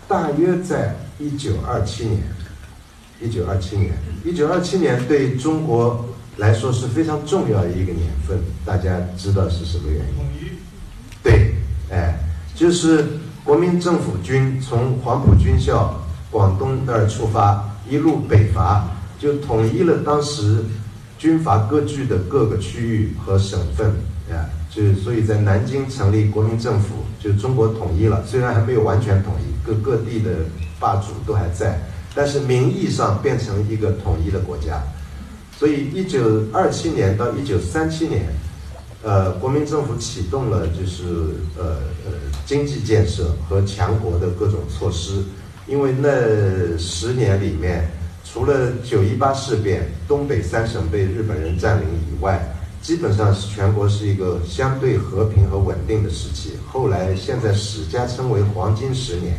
[0.07, 2.22] 大约在一九二七年，
[3.20, 3.92] 一九二七年，
[4.24, 6.06] 一九二七年对中国
[6.38, 8.38] 来说是非常重要的一个年份。
[8.64, 10.14] 大家知道是什么原因？
[10.16, 10.50] 统一。
[11.22, 11.54] 对，
[11.90, 12.18] 哎，
[12.54, 13.04] 就是
[13.44, 20.64] 国民政府军从黄埔军校广东那儿出发，一路北伐，就统一了当时
[21.18, 23.88] 军阀割据的各个区域和省份，
[24.30, 24.48] 啊。
[24.70, 28.24] 就所以，在南京成立国民政府，就中国统一了。
[28.24, 30.30] 虽然还没有完全统一，各各地的
[30.78, 31.80] 霸主都还在，
[32.20, 34.83] 但是名义上变成一个统一的国家。
[35.59, 38.26] 所以，一九二七年到一九三七年，
[39.02, 41.04] 呃，国民政府启动了就是
[41.56, 42.12] 呃呃
[42.44, 45.22] 经济建设和强国的各种措施。
[45.66, 47.90] 因为那十年里面，
[48.22, 52.38] 除了九一八事变，东北三省被日本人占领以外，
[52.83, 56.52] 基本上是全国是一个相对和平和稳定的时期。
[56.70, 59.37] 后来现在史家称为黄金十年，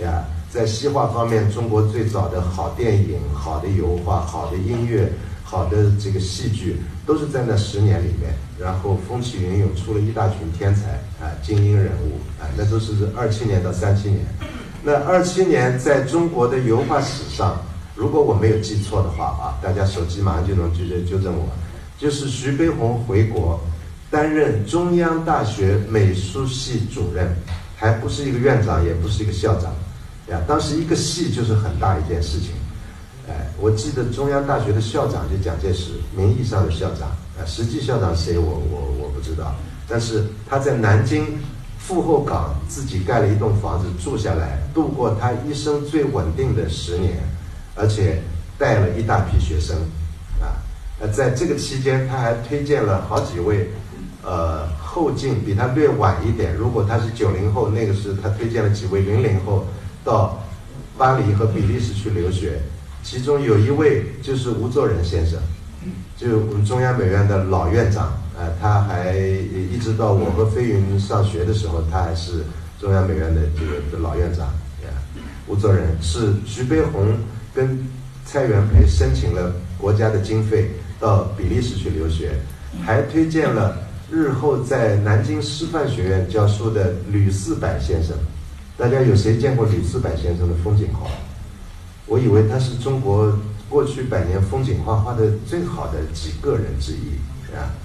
[0.00, 5.12] 呀，在西画方面，中国最早的好电影、好的油画、好的音乐、
[5.44, 8.34] 好的这个戏剧，都是在那十年里面。
[8.58, 10.90] 然后风起云涌，出了一大群天才
[11.24, 14.20] 啊，精英人物啊，那都是二七年到三七年。
[14.82, 17.62] 那二七年在中国的油画史上，
[17.94, 21.48] 如果我没有记错的话啊，大家手机马上就能纠正纠正我。
[21.96, 23.60] 就是徐悲鸿回国，
[24.10, 27.36] 担任中央大学美术系主任，
[27.76, 29.72] 还不是一个院长，也不是一个校长，
[30.46, 32.50] 当时一个系就是很大一件事情，
[33.28, 39.54] 哎，我记得中央大学的校长就蒋介石，名义上的校长，啊，实际校长谁我我我不知道，
[39.88, 41.26] 但是他在南京
[41.78, 47.16] 富后港自己盖了一栋房子住下来，度过他一生最稳定的十年，
[47.74, 48.22] 而且
[48.58, 49.76] 带了一大批学生。
[50.40, 50.60] 啊
[51.00, 53.70] 呃，在这个期间，他还推荐了好几位，
[54.22, 56.54] 呃，后进比他略晚一点。
[56.54, 59.64] 如果他是九零后，那个是他推荐了几位零零后
[60.04, 60.42] 到
[60.96, 62.60] 巴黎和比利时去留学。
[63.02, 65.38] 其中有一位就是吴作人先生，
[66.16, 68.12] 就我们中央美院的老院长。
[68.38, 72.44] 呃，他还一直到我和飞云上学的时候，他还是
[72.78, 74.48] 中央美院的这个老院长。
[75.46, 77.18] 吴作人是徐悲鸿
[77.54, 77.86] 跟
[78.24, 80.70] 蔡元培申请了国家的经费。
[81.00, 82.32] 到比利时去留学，
[82.84, 83.74] 还推荐了
[84.10, 88.14] 日后在南京师范学院教书的吕四柏先生。
[88.80, 91.10] 大家有谁见过吕四柏先生的风景画？
[92.06, 93.30] 我以为他是中国
[93.68, 97.76] 过去百年风景画画的最好的几个人之一，啊。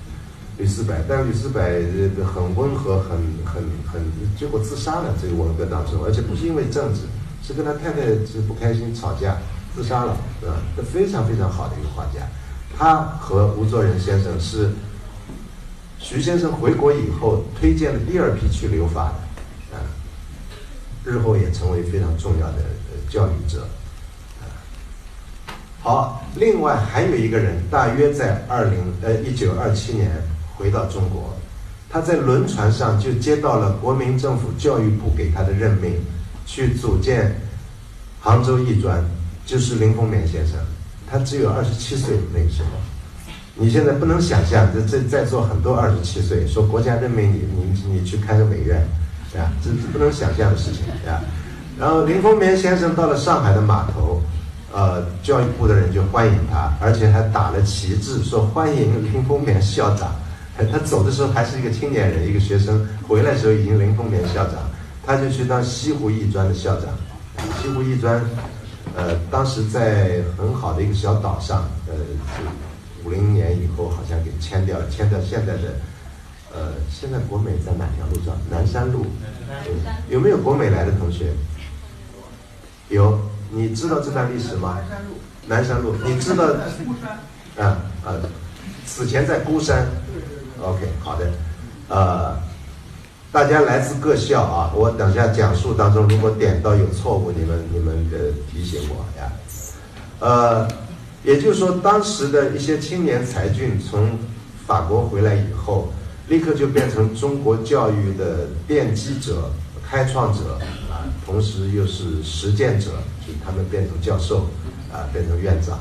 [0.57, 1.61] 吕思柏，但吕思柏
[2.23, 4.01] 很温和，很很很，
[4.39, 5.13] 结果自杀了。
[5.21, 7.01] 这个文革当中，而且不是因为政治，
[7.45, 9.35] 是跟他太太是不开心吵架
[9.75, 10.53] 自杀了，是吧？
[10.77, 12.21] 他非常非常好的一个画家。
[12.77, 14.69] 他和吴作人先生是
[15.99, 19.24] 徐先生回国以后推荐的第二批去留法的，
[21.05, 22.57] 日后也成为非常重要的
[23.09, 23.67] 教育者。
[25.81, 30.09] 好，另外还有一个人，大约在二零呃一九二七年
[30.55, 31.37] 回到中国，
[31.89, 35.93] 他在轮船上就接到了国民政府教育部给他的任命，
[36.47, 37.39] 去组建
[38.19, 39.03] 杭州艺专，
[39.45, 40.57] 就是林风眠先生，
[41.07, 42.69] 他只有二十七岁那个时候，
[43.53, 48.83] 你现在不能想象，这这在座很多二十七岁，说国家任命你，你你去开个美院，
[49.37, 51.21] 啊，这这不能想象的事情啊。
[51.79, 54.21] 然后林风眠先生到了上海的码头。
[54.73, 60.13] 呃，教育部的人就欢迎他，而且还打了旗帜，说欢迎林风眠校长。
[60.69, 64.55] 他走的时候还是一个青年人，一个学生，回来的时候已经林风眠校长。
[65.05, 66.89] 他就去当西湖艺专的校长。
[67.61, 68.21] 西湖艺专，
[68.97, 71.93] 呃，当时在很好的一个小岛上，呃，
[73.05, 75.75] 五零年以后好像给迁掉了，迁到现在的，
[76.55, 78.35] 呃，现在国美在哪条路上？
[78.49, 79.05] 南山路。
[80.09, 81.33] 有没有国美来的同学？
[82.89, 83.19] 有。
[83.51, 84.79] 你知道这段历史吗？
[85.47, 86.45] 南山路，你知道？
[87.57, 88.15] 啊啊，
[88.85, 89.85] 此前在孤山。
[90.59, 91.31] OK，好的。
[91.87, 92.35] 呃，
[93.31, 99.31] 大家来自各校啊，我等下讲述当中如果点到有错误，你们你们的提醒我呀。
[100.19, 100.67] 呃，
[101.23, 104.17] 也就是说，当时的一些青年才俊从
[104.65, 105.93] 法国回来以后，
[106.27, 109.51] 立刻就变成中国教育的奠基者、
[109.87, 110.59] 开创者
[110.89, 112.91] 啊，同时又是实践者。
[113.43, 114.45] 他们变成教授，
[114.93, 115.79] 啊，变成院长，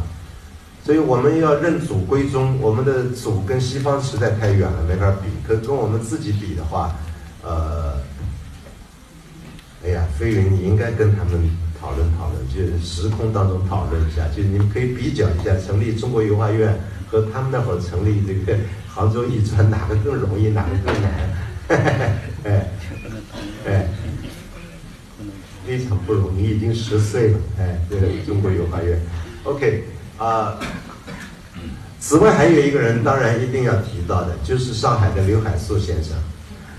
[0.83, 2.59] 所以我们要认祖归宗。
[2.59, 5.28] 我们的祖跟西方实在太远了，没法比。
[5.46, 6.96] 可跟我们自己比的话，
[7.42, 8.00] 呃，
[9.85, 11.33] 哎呀，飞云，你应该跟他们
[11.78, 18.59] 讨论讨论，就是时空当中讨论一下，就是你们可以比较一下，成立中国油画院和他们那会儿成立这个
[18.94, 21.12] 杭州艺专，哪个更容易，哪个更难？
[22.44, 22.70] 哎，
[23.66, 23.88] 哎。
[25.66, 29.00] 非常不容易，已经十岁了，哎，这个中国油画院
[29.44, 29.85] ，OK，
[30.18, 30.61] 啊，
[31.98, 36.12] 此外还有一个人，当然一定要提到的，就是上海的刘海粟先生。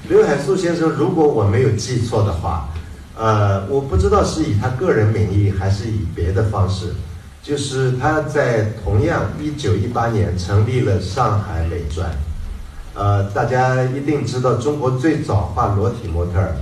[0.07, 2.69] 刘海粟先生，如果我没有记错的话，
[3.17, 6.93] 呃，我不知道是以他个人名义还是以别的方式，
[7.45, 12.09] 就是他在同样一九一八年成立了上海美专，
[12.95, 16.55] 呃，大家一定知道中国最早画裸体模特儿。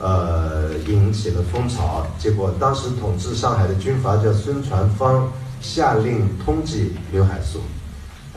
[0.00, 7.60] 呃，引起了风潮，结果当时统治上海的军阀叫孙传芳，下令通缉刘海粟。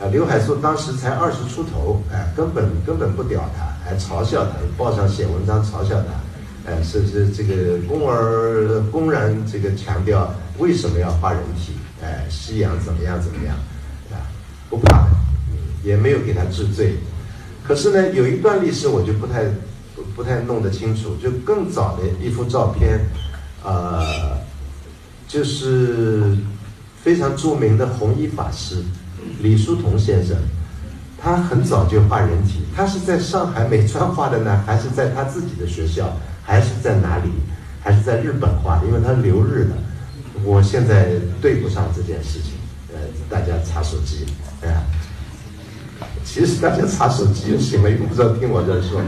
[0.00, 13.56] 啊，刘海粟当时才二十出头，哎，根本根本不屌他，还嘲笑他，报上写文章嘲笑他，哎，是是这个公而公然这个强调为什么要画人体，哎，西洋怎么样怎么样，
[14.12, 14.26] 啊，
[14.70, 15.10] 不怕的，
[15.82, 16.96] 也没有给他治罪。
[17.66, 19.44] 可是呢，有一段历史我就不太。
[20.14, 23.00] 不太弄得清楚，就更早的一幅照片，
[23.64, 24.38] 呃，
[25.28, 26.36] 就是
[27.02, 28.82] 非常著名的弘一法师
[29.40, 30.36] 李叔同先生，
[31.20, 37.30] 他很早就画人体，他是在上海美专画的呢，还是在他自己的学校，还是在哪里，
[37.80, 38.86] 还是在日本画的？
[38.86, 39.76] 因为他留日的，
[40.44, 41.08] 我现在
[41.40, 42.52] 对不上这件事情，
[42.92, 42.98] 呃，
[43.28, 44.26] 大家查手机，
[44.62, 44.82] 哎。
[46.24, 49.00] 其实大家查手机就行了，用不着听我这说。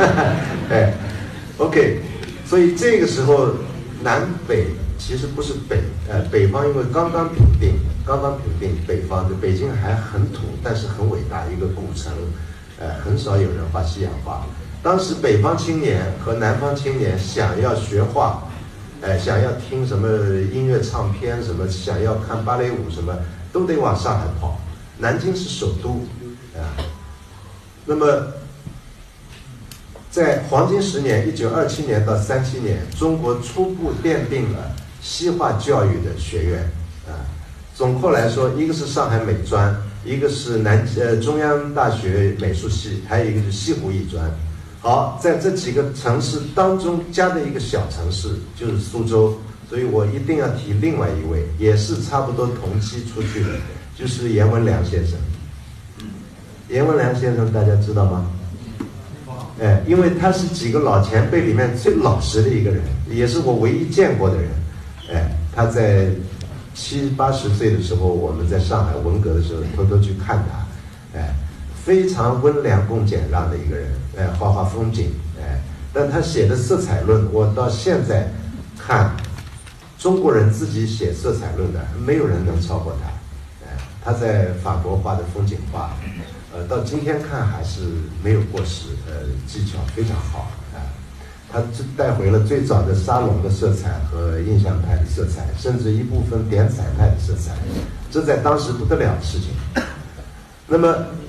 [0.70, 0.94] 哎
[1.58, 2.00] ，OK，
[2.46, 3.48] 所以这个时候
[4.02, 7.74] 南北其实不是北，呃，北方因为刚刚平定，
[8.06, 12.12] 刚刚平定，北方的北京还很土，但是很伟大一个古城，
[12.78, 14.46] 呃，很少有人画西洋画。
[14.82, 18.44] 当时北方青年和南方青年想要学画，
[19.02, 20.08] 哎，想要听什么
[20.52, 23.12] 音乐唱片，什么想要看芭蕾舞，什么
[23.52, 24.60] 都得往上海跑。
[24.98, 26.06] 南京是首都。
[26.54, 26.62] 啊，
[27.84, 28.28] 那么
[30.08, 36.60] 在黄金十年（一九二七年到三七年），中国初步奠定了西化教育的学院。
[37.08, 37.26] 啊，
[37.74, 44.30] 总括来说，一个是上海美专，一个是南呃中央大学美术系，还有一个是西湖艺专。
[44.82, 49.32] 好，在这几个城市当中加的一个小城市就是苏州，
[49.70, 53.50] 所以我一定要提另外一位，也是差不多同期出去的，
[53.96, 55.16] 就是阎文良先生。
[56.68, 58.26] 阎文良先生，大家知道吗？
[59.60, 64.50] 哎，因为他是几个老前辈里面最老实的一个人，也是我唯一见过的人。
[65.12, 66.08] 哎，他在
[66.74, 71.32] 七八十岁的时候，我们在上海文革的时候偷偷去看他，哎，
[71.84, 75.10] 非常温良恭俭让的一个人，哎，画画风景，
[75.40, 75.60] 哎，
[75.92, 78.28] 但他写的色彩论，我到现在
[78.78, 79.16] 看，
[79.98, 83.08] 中国人自己写色彩论的，没有人能超过他，
[83.66, 85.96] 哎，他在法国画的风景画，
[86.54, 87.80] 呃，到今天看还是
[88.22, 90.50] 没有过时，呃，技巧非常好。
[91.54, 91.62] 他
[91.98, 97.52] 带回了最早的沙龙的色彩和印象派的色彩，甚至一部分点彩派的色彩，
[98.10, 99.50] 这在当时不得了的事情。
[100.72, 100.88] 那么，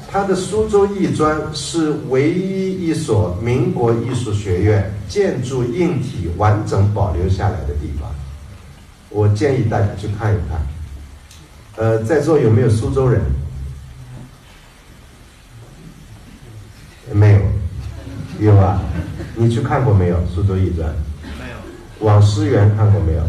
[0.10, 8.10] 他的苏州艺专是唯一一所民国艺术学院建筑硬体完整保留下来的地方。
[9.10, 10.66] 我建议大家去看一看。
[11.76, 13.22] 呃，在座有没有苏州人？
[17.12, 17.42] 没有，
[18.40, 18.82] 有啊。
[19.36, 20.24] 你去看过没有？
[20.34, 20.88] 苏州艺专
[21.38, 22.08] 没有。
[22.08, 23.24] 网师园看过没有？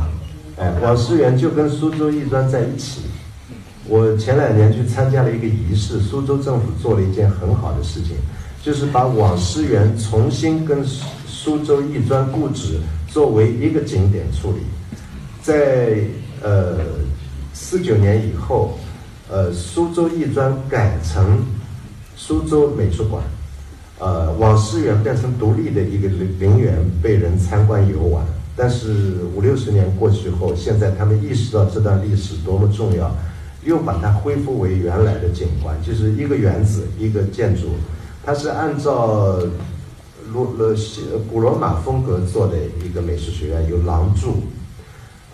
[0.59, 3.01] 哎，网师园就跟苏州艺专在一起。
[3.87, 8.17] 我前两年去参加了一个仪式，苏州政府做了一件很好的事情，
[8.63, 10.85] 就是把网师园重新跟
[11.27, 14.59] 苏州艺专故址作为一个景点处理。
[15.43, 15.99] 在
[16.43, 16.79] 呃
[17.53, 18.79] 四九年以后，
[19.31, 21.45] 呃苏州艺专改成
[22.17, 23.23] 苏州美术馆。
[24.01, 28.25] 呃，网师园变成独立的一个陵陵园，被人参观游玩。
[28.57, 33.15] 但是五六十年过去后，现在他们意识到这段历史多么重要，
[33.65, 37.69] 又把它恢复为原来的景观，就是一个园子，一个建筑。
[38.25, 39.39] 它是按照
[40.33, 44.43] 罗罗西古罗马风格做的一个美术学院，有廊柱。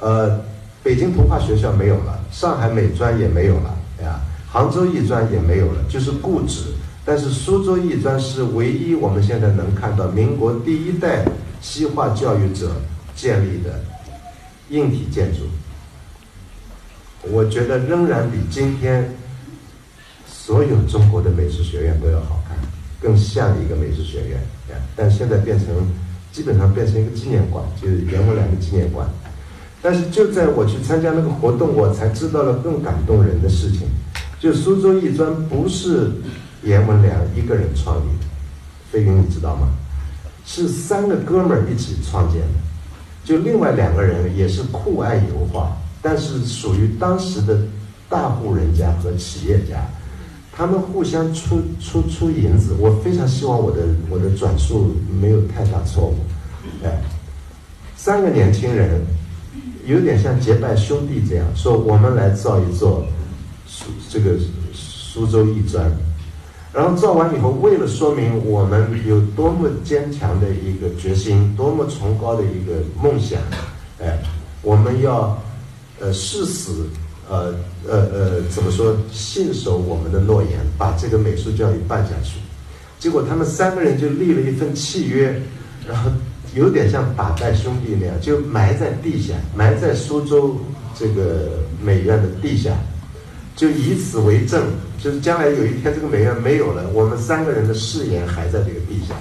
[0.01, 0.41] 呃，
[0.83, 6.65] 北京图画学校没有了，上海美专也没有了，呀，杭州艺专也没有了，就是故址。
[7.05, 11.25] 但是苏州艺专是唯一我们现在能看到民国第一代
[11.61, 12.73] 西化教育者
[13.17, 13.81] 建立的
[14.69, 15.41] 硬体建筑，
[17.23, 19.11] 我觉得仍然比今天
[20.27, 22.57] 所有中国的美术学院都要好看，
[23.01, 24.41] 更像一个美术学院。
[24.97, 25.69] 但现在变成
[26.33, 29.09] 基本上变成一个纪念馆，就是阎文良的纪念馆。
[29.83, 33.89] 但是就在我去参加那个活动，我才知道了更感动人的事情，
[34.39, 36.11] 就苏州艺专不是。
[36.63, 38.27] 阎文良一个人创立的，
[38.93, 39.71] 飞云你知道吗？
[40.45, 42.49] 是三个哥们儿一起创建的，
[43.25, 47.59] 就另外两个人也是酷爱油画，但是属于当时的
[48.09, 49.85] 大户人家和企业家，
[50.53, 52.75] 他们互相出出出银子。
[52.79, 56.17] 我非常希望我的我的转述没有太大错误，
[56.85, 57.03] 哎，
[57.97, 59.01] 三个年轻人
[59.85, 63.05] 有点像结拜兄弟这样说，我们来造一座
[63.67, 64.37] 苏这个
[64.73, 65.91] 苏州艺专。
[66.73, 73.41] 然后造完以后，为了说明我们有多么坚强的一个决心，多么崇高的一个梦想，
[74.01, 74.19] 哎，
[74.63, 75.37] 我们要
[76.01, 76.87] 呃誓死，
[77.29, 77.55] 呃
[77.89, 82.39] 呃呃，怎么说，信守我们的诺言，把这个美术教育办下去。
[82.99, 85.41] 结果他们三个人就立了一份契约，
[85.89, 86.11] 然后
[86.55, 90.59] 有点像把带兄弟那样，就埋在地下，埋在苏州
[90.99, 92.77] 这个美院的地下，
[93.55, 94.65] 就以此为证。
[95.03, 99.15] 就是将来有一天这个美院没有了，我们三个人的誓言还在这个地下，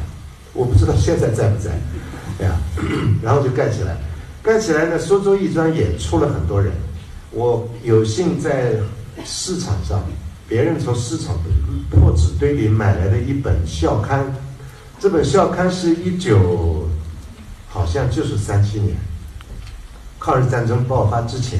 [0.51, 1.71] 我不知道现在在不在，
[2.37, 2.57] 对呀，
[3.23, 3.95] 然后就盖起来，
[4.49, 6.73] 盖起来呢，苏州艺专也出了很多人，
[7.29, 8.71] 我有幸在
[9.23, 10.03] 市场上，
[10.47, 11.43] 别人从市场的
[11.91, 14.25] 破纸堆里买来的一本校刊，
[14.99, 16.87] 这本校刊是一九，
[17.67, 18.97] 好像就是三七年，
[20.19, 21.59] 抗日战争爆发之前，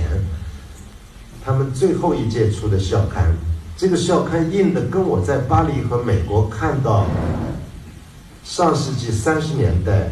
[1.46, 3.32] 他们最后一届出的校刊。
[3.78, 7.06] 这个校刊印的跟我在巴黎和美国看到
[8.44, 10.12] 上世纪三十年代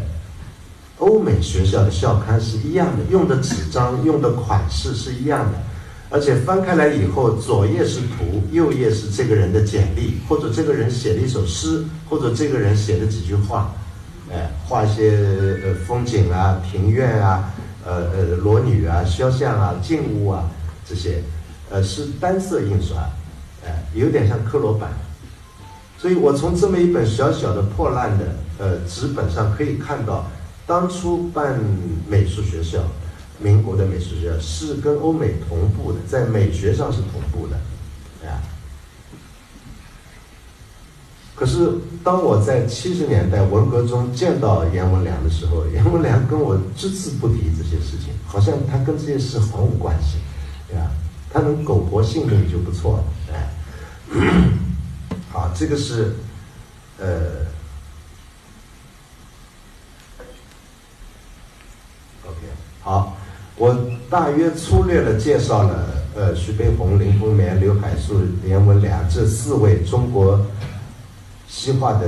[1.00, 5.58] 欧美学校的校刊是一样的，用的纸张、用的款式是一样的，
[6.10, 13.74] 而且翻开来以后，左页是图，右页是这个人的简历，或者这个人写了一首诗，或者这个人写了几句话，
[14.32, 15.12] 哎，画一些
[15.64, 17.54] 呃风景啊、庭院啊、
[17.86, 20.50] 呃呃裸女啊、肖像啊、静物啊
[20.88, 21.22] 这些，
[21.70, 22.98] 呃是单色印刷。
[23.94, 24.90] 有点像科罗版，
[25.98, 28.26] 所以我从这么一本小小的破烂的
[28.60, 30.26] 呃纸本上可以看到，
[30.68, 31.60] 当初办
[32.08, 32.84] 美术学校，
[33.40, 37.56] 民国的美术学校是跟欧美同步的，在美学上是同步的，
[38.30, 38.44] 啊。
[41.36, 41.72] 可是
[42.04, 50.18] 当我在七十年代文革中见到阎文良的时候， 阎文良跟我只字不提这些事情，好像他跟这些事毫无关系，
[50.68, 50.92] 对吧？
[51.32, 53.04] 他能苟活性命就不错了，
[53.34, 53.54] 哎。
[55.30, 56.16] 好，这个是，
[56.98, 57.46] 呃
[62.26, 62.38] ，OK，
[62.88, 63.18] 好，
[63.58, 63.78] 我
[64.10, 70.40] 大约粗略的介绍了，呃，徐悲鸿、林风眠、刘海粟、连文良这四位中国
[71.50, 72.08] 西化的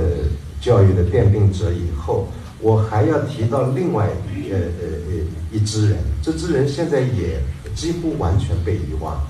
[0.58, 2.28] 教育的奠定者以后，
[2.60, 4.08] 我还要提到另外
[4.50, 5.22] 呃呃呃
[5.52, 7.38] 一支人，这支人现在也
[7.74, 9.20] 几乎完全被遗忘。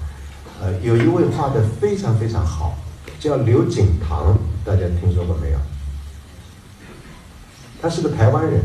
[0.63, 2.79] 呃，有一位画的非常非常好，
[3.19, 5.59] 叫刘景堂，大家听说过没有？
[7.83, 8.61] 他是个台湾人，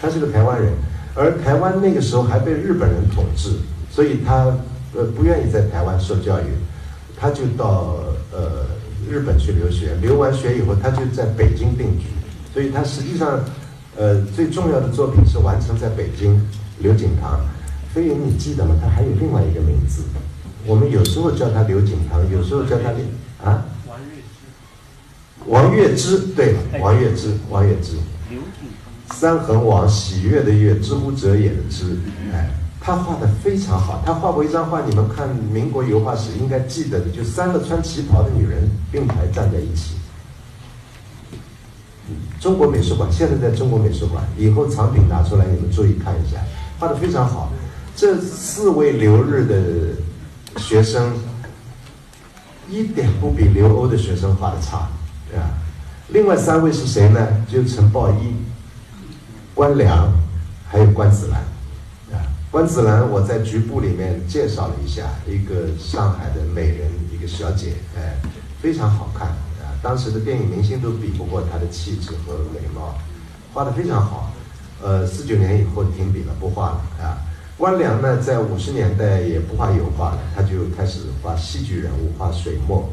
[0.00, 0.72] 他是个台湾人，
[1.14, 3.50] 而台湾那个时候还被日本人统治，
[3.90, 4.56] 所以他
[4.94, 6.44] 呃不愿意在台湾受教育，
[7.16, 7.96] 他就到
[8.32, 8.66] 呃
[9.08, 12.06] 日本去留学，留完学以后他就在北京定居，
[12.52, 13.40] 所以他实际上
[13.96, 16.40] 呃最重要的作品是完成在北京。
[16.80, 17.38] 刘景堂，
[17.94, 18.74] 飞云你记得吗？
[18.82, 20.02] 他还有另外一个名字，
[20.66, 22.90] 我们有时候叫他刘景堂，有时候叫他
[23.48, 27.92] 啊王月之，王月之对，王月之，王月之。
[29.12, 31.96] 三横王喜悦的悦，知乎者也的知，
[32.32, 32.50] 哎，
[32.80, 34.02] 他画的非常好。
[34.04, 39.94] 他画过一张画，你们看民国油画史应该记得的，就三个穿旗袍的女人并排站在一起。
[42.38, 46.38] 中国美术馆现在在中国美术馆，以后藏品拿出来，你们注意看一下，
[46.78, 47.50] 画的非常好。
[47.96, 51.14] 这四位留日的学生，
[52.68, 54.88] 一点不比留欧的学生画的差，
[55.30, 55.48] 对吧？
[56.08, 57.26] 另外三位是谁呢？
[57.48, 58.34] 就陈抱一、
[59.54, 60.12] 关良，
[60.68, 61.40] 还有关子兰。
[62.12, 68.16] 啊，关子兰我在局部里面介绍了一下，一个上海的美人，一个小姐，哎，
[68.60, 69.28] 非常好看。
[69.28, 72.96] 啊，当时的电影明星都比不过她的气质和美貌，
[73.52, 74.32] 画的非常好。
[74.82, 76.82] 呃，四九年以后停笔了，不画了。
[77.00, 77.22] 啊，
[77.56, 82.90] 关良呢，在五十年代也不画油画了，他就开始画戏剧人物，画水墨。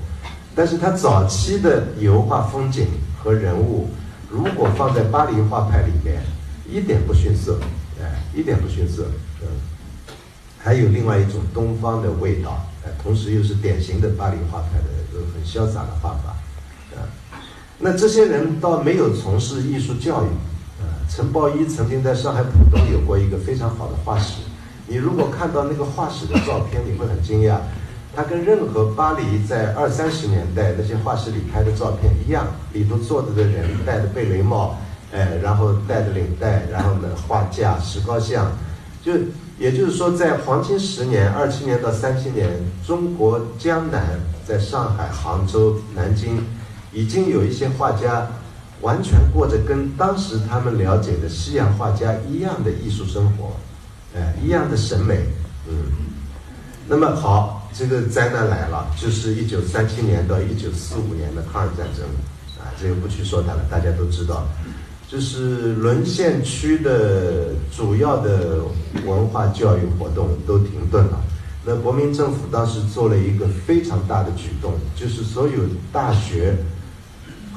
[0.54, 2.86] 但是他早期的油画风景
[3.18, 3.90] 和人物，
[4.30, 6.22] 如果放在巴黎画派里面，
[6.70, 7.60] 一点不逊色，
[8.02, 9.06] 哎，一点不逊色，
[9.42, 9.48] 嗯，
[10.58, 16.36] 还有另外一种东方的味道，哎，同时又是典型的巴黎画派的很潇洒的画法，
[16.96, 17.08] 啊，
[17.80, 20.28] 那这些人倒没有从事艺术教育，
[20.82, 24.42] 啊，陈抱一曾经在上海浦东有过一个非常好的画室，
[24.88, 27.58] 你如果看到那个画室的照片，你会很惊讶。
[28.14, 34.78] 他跟任何巴黎在二三十年代那些画室里拍的照片一样，里头坐着的人戴着贝雷帽，
[35.12, 38.52] 哎，然后戴着领带，然后呢画架、石膏像，
[39.04, 39.14] 就
[39.58, 42.50] 也就是说，在黄金十年，二七年到三七年，
[42.86, 46.44] 中国江南，在上海、杭州、南京，
[46.94, 48.28] 已经有一些画家，
[48.82, 53.56] 完全过着跟当时他们了解的西洋画家一样的艺术生活，
[54.16, 55.26] 哎，一样的审美，
[55.68, 55.74] 嗯，
[56.88, 57.58] 那么好。
[57.74, 62.06] 这个灾难来了，就是一九三七年到一九四五年的抗日战争，
[62.60, 64.46] 啊，这个不去说它了，大家都知道，
[65.12, 68.60] 就是沦陷区的主要的
[69.06, 71.22] 文化教育活动都停顿了。
[71.66, 76.56] 那国民政府当时做了一个非常大的举动，就是所有大学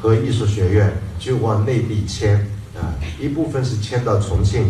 [0.02, 2.34] 和艺术学院就往内地迁，
[2.74, 2.90] 啊，
[3.20, 4.64] 一部分是迁到重庆，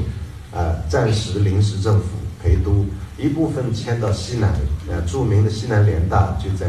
[0.52, 2.04] 啊，暂时临时政府
[2.42, 2.84] 陪都。
[3.16, 4.52] 一部分迁到西南，
[4.88, 6.66] 呃，著名的西南联大就在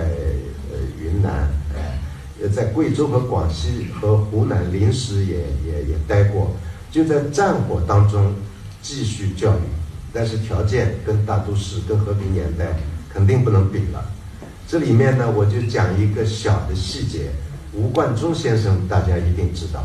[0.71, 1.49] 呃云南，
[2.41, 6.51] 也在贵州和广西和湖南临时也也也待过，
[6.91, 8.33] 就在战火当中
[8.81, 9.61] 继续教育，
[10.11, 12.77] 但是条件跟大都市、跟和平年代
[13.09, 14.05] 肯定不能比了。
[14.67, 17.29] 这里面呢，我就讲一个小的细节，
[17.71, 19.83] 吴冠中先生大家一定知道。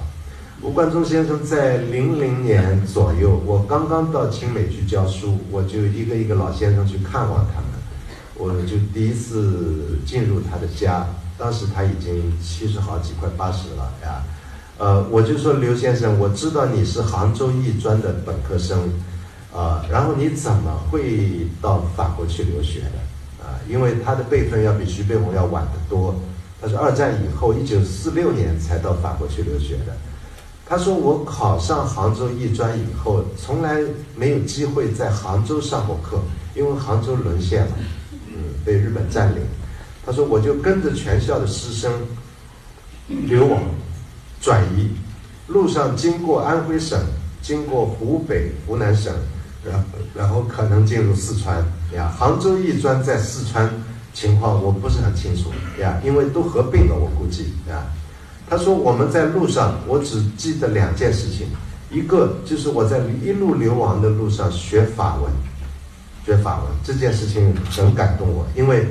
[0.63, 7.71] 吴冠中先生在零零年左右，我刚刚到清美去教书，我就一个一个老先生去看望他们，
[8.37, 11.07] 我就第一次进入他的家，
[11.41, 14.23] 当时他已经七十好几，快八十了呀，
[14.77, 18.79] 呃，我就说刘先生，我知道你是杭州艺专的本科生，
[19.51, 23.43] 啊，然后你怎么会到法国去留学的？
[23.43, 26.15] 啊，因为他的辈分要比徐悲鸿要晚得多，
[26.61, 29.97] 他是二战以后，一九四六年才到法国去留学的。
[30.67, 33.81] 他说：“我考上杭州艺专以后，从来
[34.15, 36.21] 没有机会在杭州上过课，
[36.55, 37.73] 因为杭州沦陷了，
[38.29, 39.43] 嗯，被日本占领。
[40.11, 41.93] 他说，我就跟着全校的师生
[43.07, 43.63] 流亡、
[44.41, 44.91] 转移，
[45.47, 46.99] 路上经过安徽省，
[47.41, 49.15] 经过湖北、湖南省，
[49.65, 52.13] 然然后可能进入四川呀。
[52.19, 53.73] 杭州艺专在四川
[54.13, 55.51] 情况我不是很清楚
[55.81, 57.87] 呀，因为都合并了，我估计啊。”
[58.51, 61.47] 他说：“我们在路上，我只记得两件事情，
[61.89, 65.31] 一个就是我在一路流亡的路上学法文，
[66.27, 68.89] 学法文这件事情很感动我，因为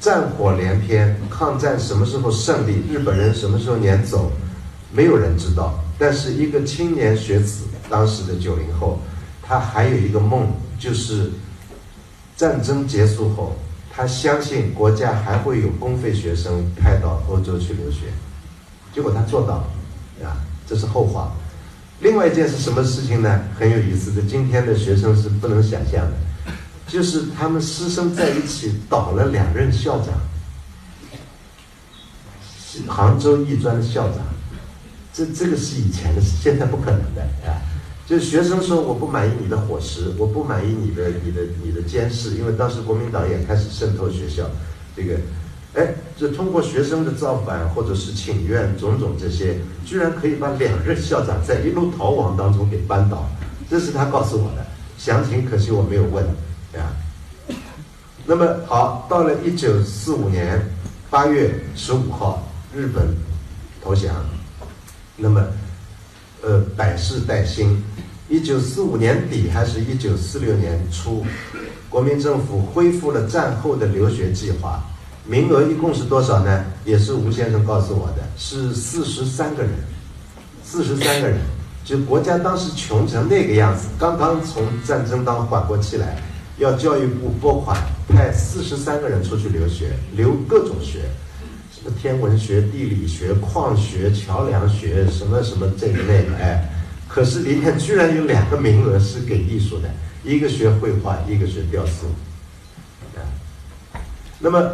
[0.00, 4.32] 战火连篇，抗战什么时候胜利，日本人什么时候撵走，
[4.90, 5.78] 没有人知道。
[5.98, 8.98] 但是一个青年学子，当时的九零后，
[9.42, 10.48] 他还有一个梦，
[10.78, 11.30] 就是
[12.34, 13.54] 战争结束后，
[13.92, 18.06] 他相信国家还会有公费学生派到欧洲去留学。”
[18.94, 21.30] 结果他做到了，啊，这是后话。
[22.00, 23.40] 另外一件是什么事情呢？
[23.58, 26.12] 很有意思的，今天的学生是不能想象的，
[26.90, 30.08] 就是他们师生在一起倒了两任校长，
[32.88, 34.18] 杭州艺专的校长，
[35.14, 37.62] 这这个是以前的事，现在不可能的啊。
[38.06, 44.50] 就是学生说我不满意你的伙食，我不满意你的你的你的监视，因为当时国民党也开始渗透学校，
[44.96, 45.16] 这个。
[45.72, 53.24] 哎，这通过学生的造反或者是请愿种种这些，居然可以把两任校长在一路逃亡当中给扳倒，
[53.70, 54.66] 这是他告诉我的
[54.98, 56.24] 详情，可惜我没有问
[56.78, 56.94] 啊。
[58.26, 60.60] 那么好，到了一九四五年
[61.08, 63.16] 八月十五号，日本
[63.82, 64.14] 投降，
[65.16, 65.44] 那么
[66.42, 67.82] 呃百事待兴，
[68.28, 71.24] 一九四五年底还是一九四六年初，
[71.88, 74.84] 国民政府恢复了战后的留学计划。
[75.26, 76.64] 名额一共是多少呢？
[76.84, 79.72] 也是吴先生告诉我的，是四十三个人，
[80.62, 81.38] 四十三个人。
[81.84, 86.22] 就国家当时穷成那个样子，刚刚从战争当缓过气来，
[86.60, 91.00] 要教育部拨款派四十三个人出去留学，留各种学，
[91.72, 96.70] 什么天文学、地理学、矿学、桥梁学，什么什么这一类的，哎，
[97.08, 99.88] 可是里面居然有两个名额是给艺术的，
[100.22, 102.06] 一个学绘画，一个学雕塑，
[103.16, 103.24] 啊，
[104.38, 104.70] 那么。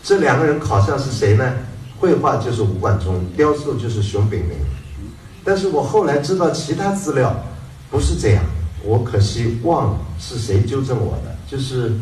[0.00, 1.52] 这两个人考上是谁呢？
[1.98, 4.56] 绘画就是吴冠中，雕塑就是熊秉明。
[5.44, 7.44] 但是我后来知道其他资料
[7.90, 8.42] 不是这样，
[8.88, 11.92] 我可惜忘了是谁纠正我的，就是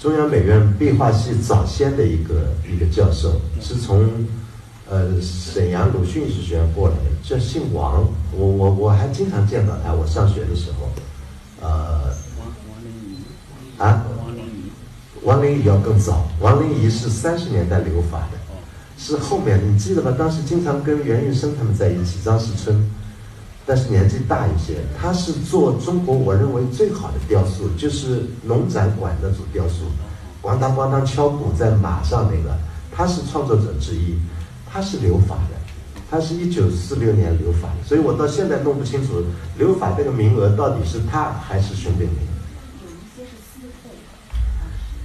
[0.00, 4.08] 中央美院壁画系早先的一个一个教授，是从
[4.88, 8.02] 呃沈阳鲁迅艺术学院过来的，叫姓王，
[8.32, 10.88] 我我我还经常见到他，我上学的时候，
[11.60, 12.14] 呃，
[13.76, 14.02] 啊。
[15.22, 18.38] 王林仪要更早，王林仪是三十年代留法的，
[18.96, 20.14] 是后面你记得吗？
[20.16, 22.88] 当时经常跟袁玉生他们在一起，张世春，
[23.66, 24.76] 但是年纪大一些。
[24.96, 29.84] 他是做中国我认为最好的雕塑，就是农展馆那组雕塑，
[30.40, 32.56] 咣当咣当敲鼓在马上那个，
[32.92, 34.16] 他是创作者之一，
[34.70, 35.56] 他是留法的，
[36.08, 39.24] 他是一九四六年留法的，所以我到现在弄不清楚
[39.58, 42.18] 留法这个名额到底是他还是熊秉明。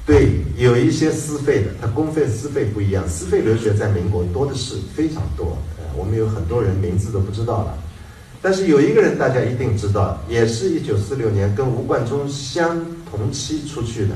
[0.04, 5.58] 对，有一些私费的，他公费私费不一样，私费留学在民国多的是，非常多。
[5.78, 7.78] 呃，我们有很多人名字都不知道了，
[8.42, 14.16] 但是有一个人大家一定知道，也是一九四六年跟吴冠中相同期出去的，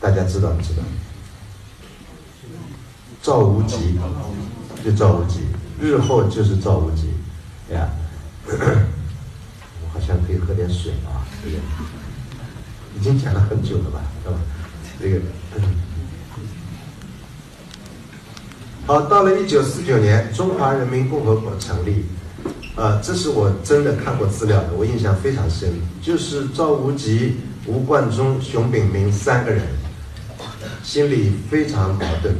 [0.00, 0.82] 大家知道不知道？
[3.22, 3.98] 赵无极，
[4.82, 5.40] 就赵无极，
[5.78, 7.08] 日后就是赵无极，
[7.74, 7.90] 呀，
[8.48, 11.58] 我好像可以喝点水啊，这个？
[12.98, 14.36] 已经讲了很久了吧，是吧？
[14.98, 15.20] 这个，
[18.86, 22.06] 好，到了一九四九年，中华人民共和国成立，
[22.80, 25.68] 呃，这是我真的看过资料的，我印象非常深，
[26.00, 29.66] 就是赵无极、吴冠中、熊秉明三个人，
[30.82, 32.34] 心里非常矛盾，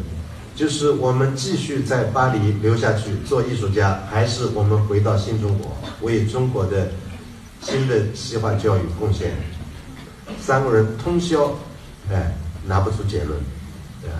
[0.56, 6.88] 就是我们继续在巴黎留下去做艺术家，还是我们回到新中国，为中国的
[7.60, 9.32] 新的西化教育贡献？
[10.40, 11.54] 三个人通宵，
[12.10, 12.34] 哎，
[12.66, 13.38] 拿不出结论，
[14.00, 14.10] 对？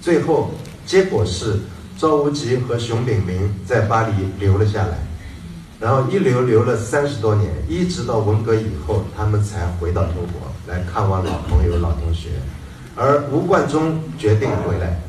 [0.00, 0.50] 最后
[0.86, 1.58] 结果是
[1.98, 4.96] 赵无极和熊秉明在巴黎留了下来，
[5.80, 12.30] 然后一留留了三十多年，一直到文革以后，他们才回到中国来看望老朋友、老同学。
[12.94, 15.00] 而吴冠中决定回来，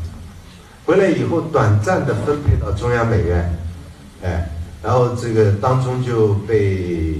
[0.85, 3.57] 回来以后短暂的分配到中央美院，
[4.23, 4.49] 哎，
[4.83, 7.15] 然后这个当中就被。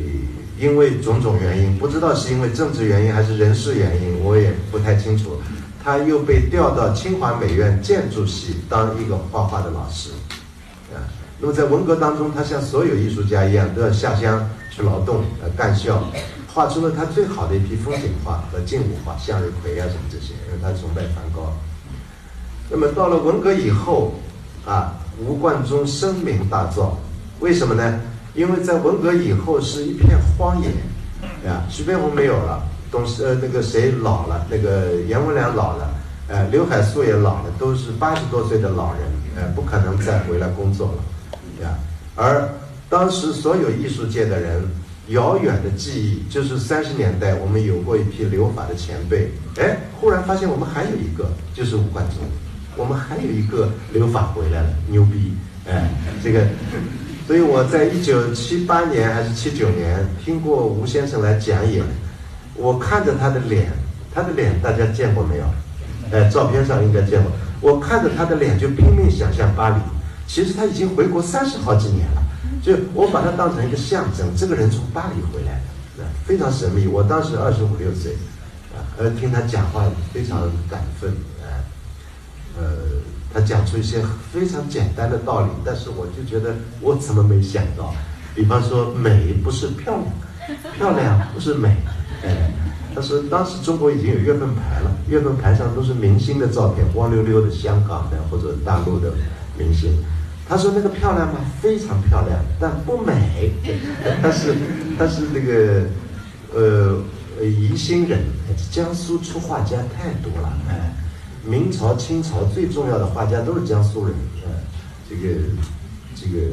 [0.60, 5.40] 因为种种原因，不知道是因为政治原因还是人事原因，我也不太清楚。
[5.82, 10.10] 他又被调到清华美院建筑系当一个画画的老师，
[11.42, 16.04] 那么在文革当中，他像所有艺术家一样，都要下乡去劳动，呃，干校，
[16.54, 21.54] 画出了他最好的一批风景画和静物画，向日葵啊什么这些，因为他崇拜梵高。
[22.70, 24.16] 那么到了文革以后，
[24.66, 26.92] 啊，吴冠中声名大噪，
[27.40, 28.00] 为什么呢？
[28.36, 30.70] 因为在文革以后是一片荒野，
[31.50, 32.62] 啊，徐悲鸿没有了，
[32.92, 35.90] 董呃那个谁老了，那个阎文良老了，
[36.28, 39.02] 呃刘海粟也老了，都是八十多岁的老人，
[39.36, 41.04] 呃不可能再回来工作了，
[41.62, 41.78] 呀。
[42.16, 42.50] 而
[42.90, 44.62] 当时所有艺术界的人
[45.10, 52.18] 遥远的记忆，就是三十年代我们有过一批留法的前辈，哎，忽然发现我们还有一个，就是吴冠中，
[52.76, 55.34] 我们还有一个留法回来了，牛逼，
[55.68, 55.90] 哎，
[56.24, 56.46] 这个。
[57.28, 61.84] 所以我在一九七八年还是七九年听过吴先生来讲演，
[62.56, 63.72] 我看着他的脸，
[64.12, 65.44] 他的脸大家见过没有？
[66.12, 67.32] 哎，照片上应该见过。
[67.62, 69.76] 我看着他的脸就拼命想象巴黎。
[70.30, 72.22] 其实他已经回国三十好几年了，
[72.62, 74.28] 就我把他当成一个象征。
[74.38, 75.60] 这个人从巴黎回来
[75.98, 76.86] 的，非常神秘。
[76.86, 78.14] 我当时二十五六岁，
[78.76, 81.10] 啊，呃，听他讲话非常感奋，
[81.42, 81.50] 啊，
[82.60, 82.64] 呃，
[83.34, 87.92] 他讲出一些非常简单的道理，但是我就觉得我怎么没想到？
[88.36, 91.76] 比方说，美不是漂亮，漂亮不是美，
[92.24, 92.54] 哎。
[92.96, 99.14] 他说：“当时中国已经有月份牌了，月份牌上都是明星的照片，光溜溜的香港的或者大陆的
[99.56, 99.94] 明星。”
[100.50, 101.40] 他说：“那个漂亮吗？
[101.62, 103.52] 非常漂亮，但不美。
[104.24, 104.56] 但是，
[104.98, 105.84] 但是那个，
[106.52, 107.00] 呃，
[107.46, 108.20] 宜兴人，
[108.72, 110.52] 江苏出画家太多了。
[110.68, 110.92] 哎，
[111.46, 114.16] 明朝、清朝最重要的画家都是江苏人。
[114.44, 114.50] 哎，
[115.08, 115.36] 这个，
[116.16, 116.48] 这个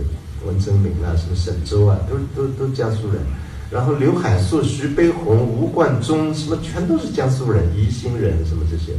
[0.47, 3.23] 文征明啊，什么沈周啊，都都都江苏人。”
[3.69, 8.93] 然后刘海粟、徐悲鸿、吴冠中，什么全都是江苏人、宜兴人，什么这些，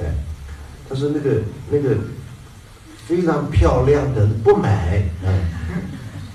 [0.00, 0.12] 哎，
[0.88, 1.94] 他说那个那个
[3.08, 4.68] 非常漂亮的不美，
[5.24, 5.30] 嗯，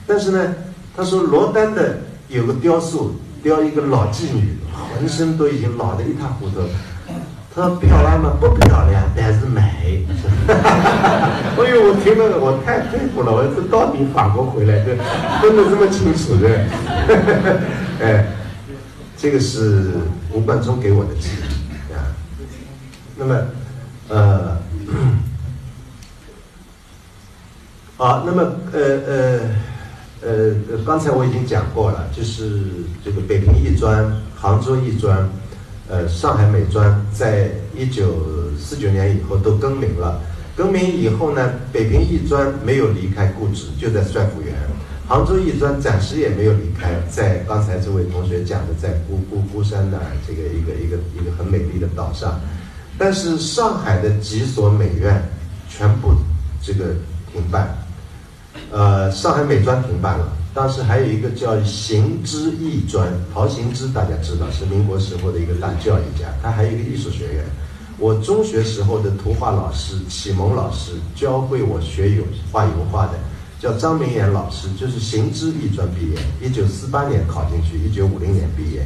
[0.07, 0.55] 但是呢，
[0.97, 1.99] 他说罗丹的
[2.30, 3.13] 有个雕塑，
[3.43, 4.57] 雕一个老妓女，
[4.97, 6.61] 浑身都已经老得一塌糊涂。
[7.53, 8.34] 他说漂亮吗？
[8.41, 9.61] 不漂亮，但是美。
[10.49, 14.97] 哎呦，我听了我太佩服了，我这到底法国回来的，
[15.39, 16.49] 分得这么清楚的。
[18.01, 18.26] 哎，
[19.15, 19.91] 这个是
[20.32, 22.01] 吴冠中给我的记忆啊。
[23.15, 23.39] 那么，
[24.09, 24.57] 呃，
[28.04, 28.41] 好，那么
[28.74, 29.39] 呃呃
[30.22, 30.51] 呃，
[30.86, 32.60] 刚才我已经讲过了，就是
[33.01, 35.18] 这个北平艺专、杭州艺专。
[35.88, 40.20] 呃，上海美专在一九四九年以后都更名了。
[40.54, 44.54] 更名以后呢，北平艺专没有离开故址，就在帅府园。
[45.08, 49.97] 杭州艺专暂时也没有离开，在刚才这位同学讲的，在孤孤孤山的
[50.28, 52.38] 这个一个一个一个很美丽的岛上。
[52.97, 55.24] 但是上海的几所美院
[55.70, 56.14] 全部
[56.62, 56.95] 这个
[57.32, 57.78] 停办，
[58.74, 60.28] 呃，上海美专停办了。
[60.51, 67.45] 当时还有一个叫行知艺专，陶行知大家知道是民国时候的一个大教育家，他还有一个艺术学院。
[67.99, 73.13] 我中学时候的图画老师、启蒙老师教会我学油画油画的，
[73.59, 78.84] 叫张明岩老师，就是行知艺专毕业，一九四八年考进去，一九五零年毕业。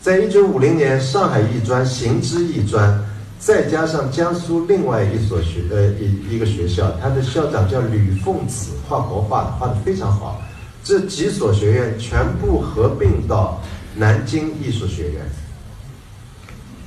[0.00, 2.98] 在一九五零年，上海艺专、行知艺专，
[3.44, 10.40] 再加上江苏另外一所学呃一一个学校，他的校长叫吕凤子，画国画的，画的非常好。
[10.84, 13.60] 这几所学院全部合并到
[13.96, 15.22] 南京艺术学院。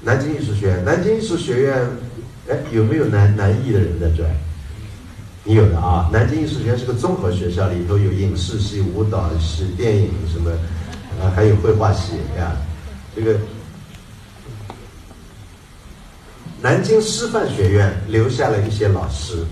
[0.01, 1.89] 南京艺术学院，南京艺术学院，
[2.49, 4.23] 哎，有没有南南艺的人在这？
[5.43, 6.09] 你有的啊。
[6.13, 10.49] 南京艺术学院是个综合学校，里头有影视系、舞蹈系、电影什么，
[11.21, 12.55] 啊，还有绘画系呀。
[13.13, 13.37] 这个
[16.61, 19.45] 南京师范学院留下了一些老师。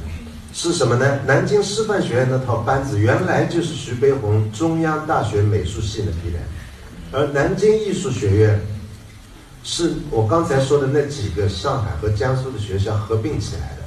[0.56, 1.20] 是什么呢？
[1.26, 6.41] 南京师范学院那套班子原来就是徐悲鸿中央大学美术系的批人，
[7.12, 8.62] 而南京艺术学院
[9.64, 13.84] 是我刚才说的那几个上海和江苏的学校合并起来的。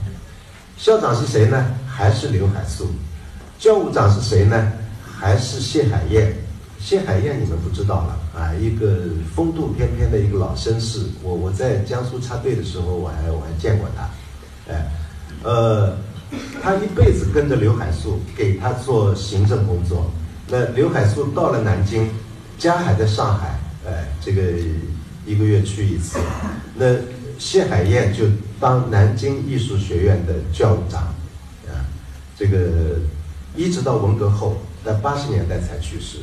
[0.77, 1.65] 校长是谁呢？
[1.87, 2.89] 还是刘海粟。
[3.61, 4.73] 教务长是谁呢？
[5.05, 6.37] 还是谢海燕。
[6.87, 9.01] 谢海燕你们不知道了啊，一个
[9.35, 11.01] 风度翩翩的一个老绅士。
[11.21, 14.87] 我我在江苏插队的时候，我还我还见过他，哎，
[15.43, 15.97] 呃。
[16.61, 20.11] 他一辈子跟着刘海粟，给他做行政工作。
[20.49, 22.09] 那刘海粟到了南京，
[22.59, 24.43] 家还在上海，哎，这个
[25.25, 26.19] 一个月去一次。
[26.75, 26.97] 那
[27.39, 28.25] 谢海燕就
[28.61, 31.03] 当南京艺术学院的教务长，
[31.69, 31.83] 啊，
[32.37, 32.99] 这个
[33.57, 36.19] 一直到文革后，在八十年代才去世。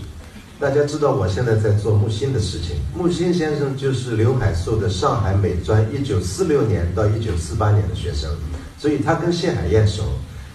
[0.59, 8.29] 大家知道我现在在做木心的事情，木心先生就是刘海粟的上海美专一九四六年到一九四八年的学生。
[8.77, 10.03] 所以他跟谢海燕熟，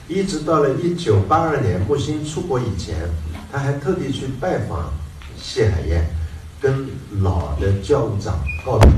[0.08, 2.94] 一直到了一九八二年木心出国以前，
[3.52, 4.92] 他还特地去拜访
[5.36, 6.06] 谢海燕，
[6.60, 6.86] 跟
[7.20, 8.88] 老的教务长告别。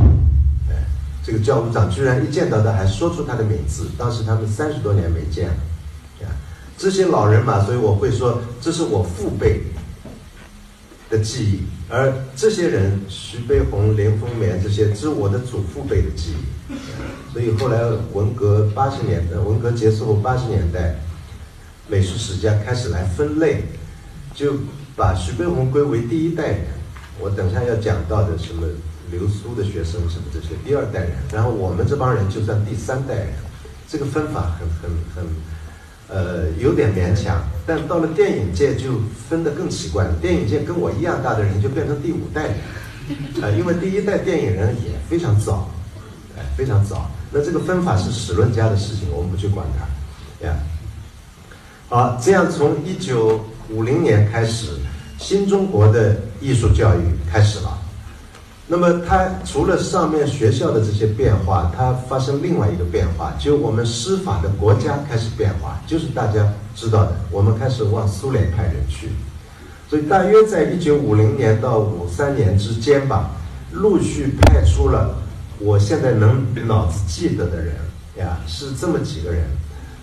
[0.70, 0.84] 哎，
[1.24, 3.88] 这个教务长居然一见到他还说出他的名字。
[3.98, 5.54] 当时他们三十多年没见了，
[6.76, 9.60] 这些老人嘛，所以我会说这是我父辈
[11.10, 17.32] 的记忆，而这些人徐悲鸿、林风眠这些，是我的祖父辈的记忆。
[17.32, 17.82] 所以后来
[18.12, 20.94] 文革八十年代，文革结束后八十年代，
[21.88, 23.64] 美术史家开始来分类，
[24.34, 24.54] 就
[24.96, 26.60] 把徐悲鸿归为第一代人。
[27.18, 28.66] 我等下要讲到的什么
[29.10, 33.34] 留苏的学生什么这些第二代人，然后我们这帮人就算第三代人。
[33.88, 35.24] 这个分法很很很，
[36.10, 37.42] 呃，有点勉强。
[37.66, 40.12] 但到了电影界就分得更奇怪了。
[40.20, 45.70] 电影界跟我一样大的人就变成第五代人，啊， 因为第一代电影人也非常早。
[46.36, 47.10] 哎，非常早。
[47.30, 50.56] 那这个分法是史论家的事情，我们不去管它，呀。
[51.88, 54.68] 好，这样从一九五零年开始，
[55.18, 57.00] 新中国的艺术教育
[57.30, 57.78] 开始了。
[58.72, 66.46] 那么它除了上面学校的这些变化，它发生另外一个变化，就我们司法的国家开始变化，就是大家
[66.76, 69.08] 知道的，我们开始往苏联派人去。
[69.88, 73.32] 所以大约在一九五零年到五三年之间吧，
[73.72, 75.16] 陆续派出了
[75.58, 77.74] 我现在能脑子记得的人
[78.18, 79.42] 呀，是这么几个人。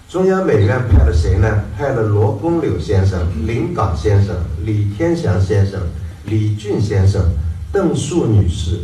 [0.10, 1.64] 中央美院派了谁呢？
[1.78, 5.80] 派了罗公柳先生、林岗先生、李天祥先生、
[6.26, 7.24] 李俊先生。
[7.72, 8.80] 邓树女士，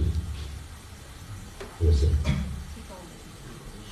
[1.80, 2.08] 有谁？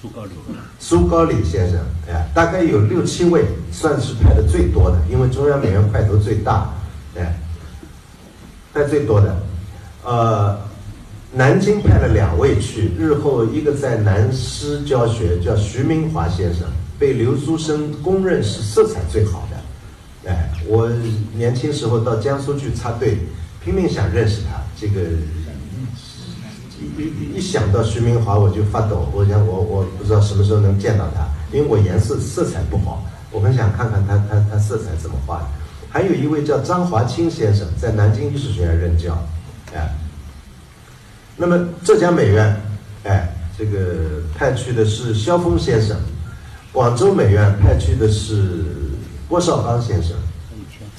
[0.01, 0.31] 苏高礼。
[0.79, 6.73] 苏高礼先生，哎，大概有六七位，算是派的最多的，因为中央美院块头最大，
[7.15, 7.39] 哎，
[8.73, 9.35] 派最多的。
[10.03, 10.59] 呃，
[11.31, 16.67] 南京派了两位去，日后一个在南师教学，叫徐明华先生，
[16.99, 20.29] 被留苏生公认是色彩最好的。
[20.29, 20.89] 哎，我
[21.35, 23.19] 年轻时候到江苏去插队，
[23.63, 24.61] 拼命想认识他。
[24.79, 25.01] 这个
[26.79, 35.45] 一一一想到徐明华我就发抖，我想我我不知道什么时候能见到他，因为我颜色色彩不好，我很想看看他他他色彩怎么画的。
[35.89, 39.17] 还有一位叫张华清先生，在南京艺术学院任教，
[39.75, 39.93] 哎。
[41.37, 42.55] 那么浙江美院，
[43.03, 45.97] 哎，这个派去的是萧峰先生，
[46.71, 48.65] 广州美院派去的是
[49.27, 50.15] 郭绍刚先生。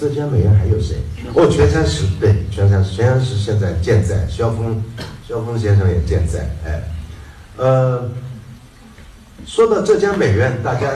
[0.02, 0.96] 浙江美院还有谁？
[1.32, 4.82] 哦，全山石，对，全山石，全山石现在健在，萧峰，
[5.28, 6.82] 萧峰先生也健在，哎，
[7.56, 8.10] 呃，
[9.46, 10.88] 说到浙江美院，大家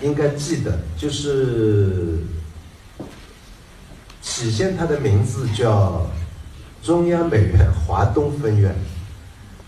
[0.00, 2.20] 应该记得，就是
[4.22, 6.06] 起先它的名字叫
[6.82, 8.74] 中央美院华东分院，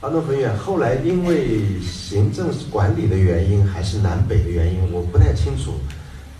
[0.00, 5.74] 华东分院后来因为行政管理的原因，还是南北的原因，我不太清楚。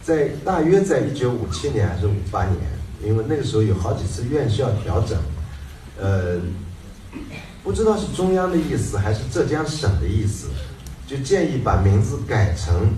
[0.09, 2.57] 在大约在一九五七年还是五八年，
[3.05, 5.19] 因为那个时候有好几次院校调整，
[6.01, 6.41] 呃，
[7.63, 10.49] 不知道是中央的意思还是浙江省的意思，
[11.07, 12.89] 就建议把名字改成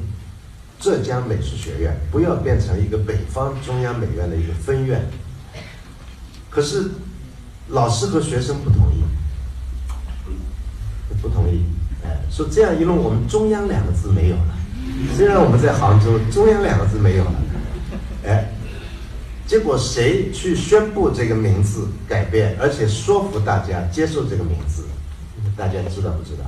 [0.78, 5.04] 浙江美术学院，不要变成一个北方中央美院的一个分院。
[6.48, 6.92] 可是
[7.70, 9.02] 老师和学生不同意，
[11.20, 11.64] 不同意，
[12.04, 14.59] 哎，说这样一弄，我们中央两个字没有了。
[15.16, 17.34] 虽然我们在杭州，中央两个字没有了，
[18.26, 18.50] 哎，
[19.46, 24.84] 结果谁去宣布这个名字改变，而且说服大家接受这个名字？
[25.56, 26.44] 大家知道不知道？